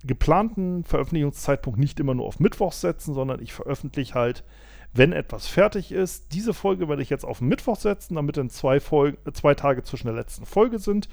geplanten 0.04 0.84
Veröffentlichungszeitpunkt 0.84 1.80
nicht 1.80 2.00
immer 2.00 2.14
nur 2.14 2.28
auf 2.28 2.40
Mittwoch 2.40 2.74
setzen, 2.74 3.14
sondern 3.14 3.42
ich 3.42 3.54
veröffentliche 3.54 4.14
halt, 4.14 4.44
wenn 4.94 5.12
etwas 5.12 5.48
fertig 5.48 5.92
ist. 5.92 6.34
Diese 6.34 6.54
Folge 6.54 6.88
werde 6.88 7.02
ich 7.02 7.10
jetzt 7.10 7.26
auf 7.26 7.42
Mittwoch 7.42 7.78
setzen, 7.78 8.16
damit 8.16 8.38
dann 8.38 8.50
zwei, 8.50 8.80
Folge, 8.80 9.18
zwei 9.34 9.56
Tage 9.56 9.84
zwischen 9.84 10.08
der 10.08 10.16
letzten 10.16 10.46
Folge 10.46 10.80
sind. 10.80 11.10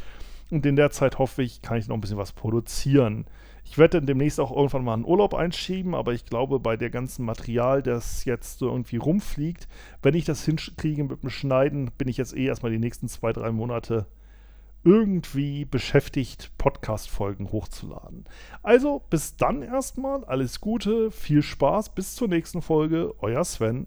Und 0.51 0.66
in 0.66 0.77
der 0.77 0.90
Zeit 0.90 1.18
hoffe 1.18 1.42
ich, 1.42 1.62
kann 1.62 1.79
ich 1.79 1.88
noch 1.88 1.97
ein 1.97 2.03
bisschen 2.03 2.18
was 2.18 2.33
produzieren. 2.33 3.25
Ich 3.64 3.79
werde 3.79 3.98
dann 3.98 4.07
demnächst 4.07 4.38
auch 4.38 4.55
irgendwann 4.55 4.85
mal 4.85 4.94
einen 4.94 5.05
Urlaub 5.05 5.35
einschieben, 5.35 5.94
aber 5.94 6.12
ich 6.12 6.27
glaube, 6.27 6.61
bei 6.61 6.77
der 6.77 6.90
ganzen 6.90 7.25
Material, 7.25 7.83
das 7.83 8.25
jetzt 8.25 8.59
so 8.59 8.68
irgendwie 8.68 8.96
rumfliegt, 8.96 9.68
wenn 10.03 10.14
ich 10.14 10.25
das 10.25 10.44
hinkriege 10.44 11.05
mit 11.05 11.22
dem 11.22 11.31
Schneiden, 11.31 11.90
bin 11.96 12.09
ich 12.09 12.16
jetzt 12.16 12.37
eh 12.37 12.46
erstmal 12.46 12.72
die 12.72 12.79
nächsten 12.79 13.09
zwei, 13.09 13.33
drei 13.33 13.51
Monate 13.51 14.07
irgendwie 14.85 15.64
beschäftigt, 15.64 16.51
Podcast-Folgen 16.59 17.53
hochzuladen. 17.53 18.25
Also 18.62 19.03
bis 19.11 19.37
dann 19.37 19.62
erstmal, 19.62 20.25
alles 20.25 20.61
Gute, 20.61 21.11
viel 21.11 21.42
Spaß, 21.42 21.94
bis 21.94 22.14
zur 22.14 22.29
nächsten 22.29 22.62
Folge, 22.62 23.14
euer 23.20 23.44
Sven. 23.44 23.87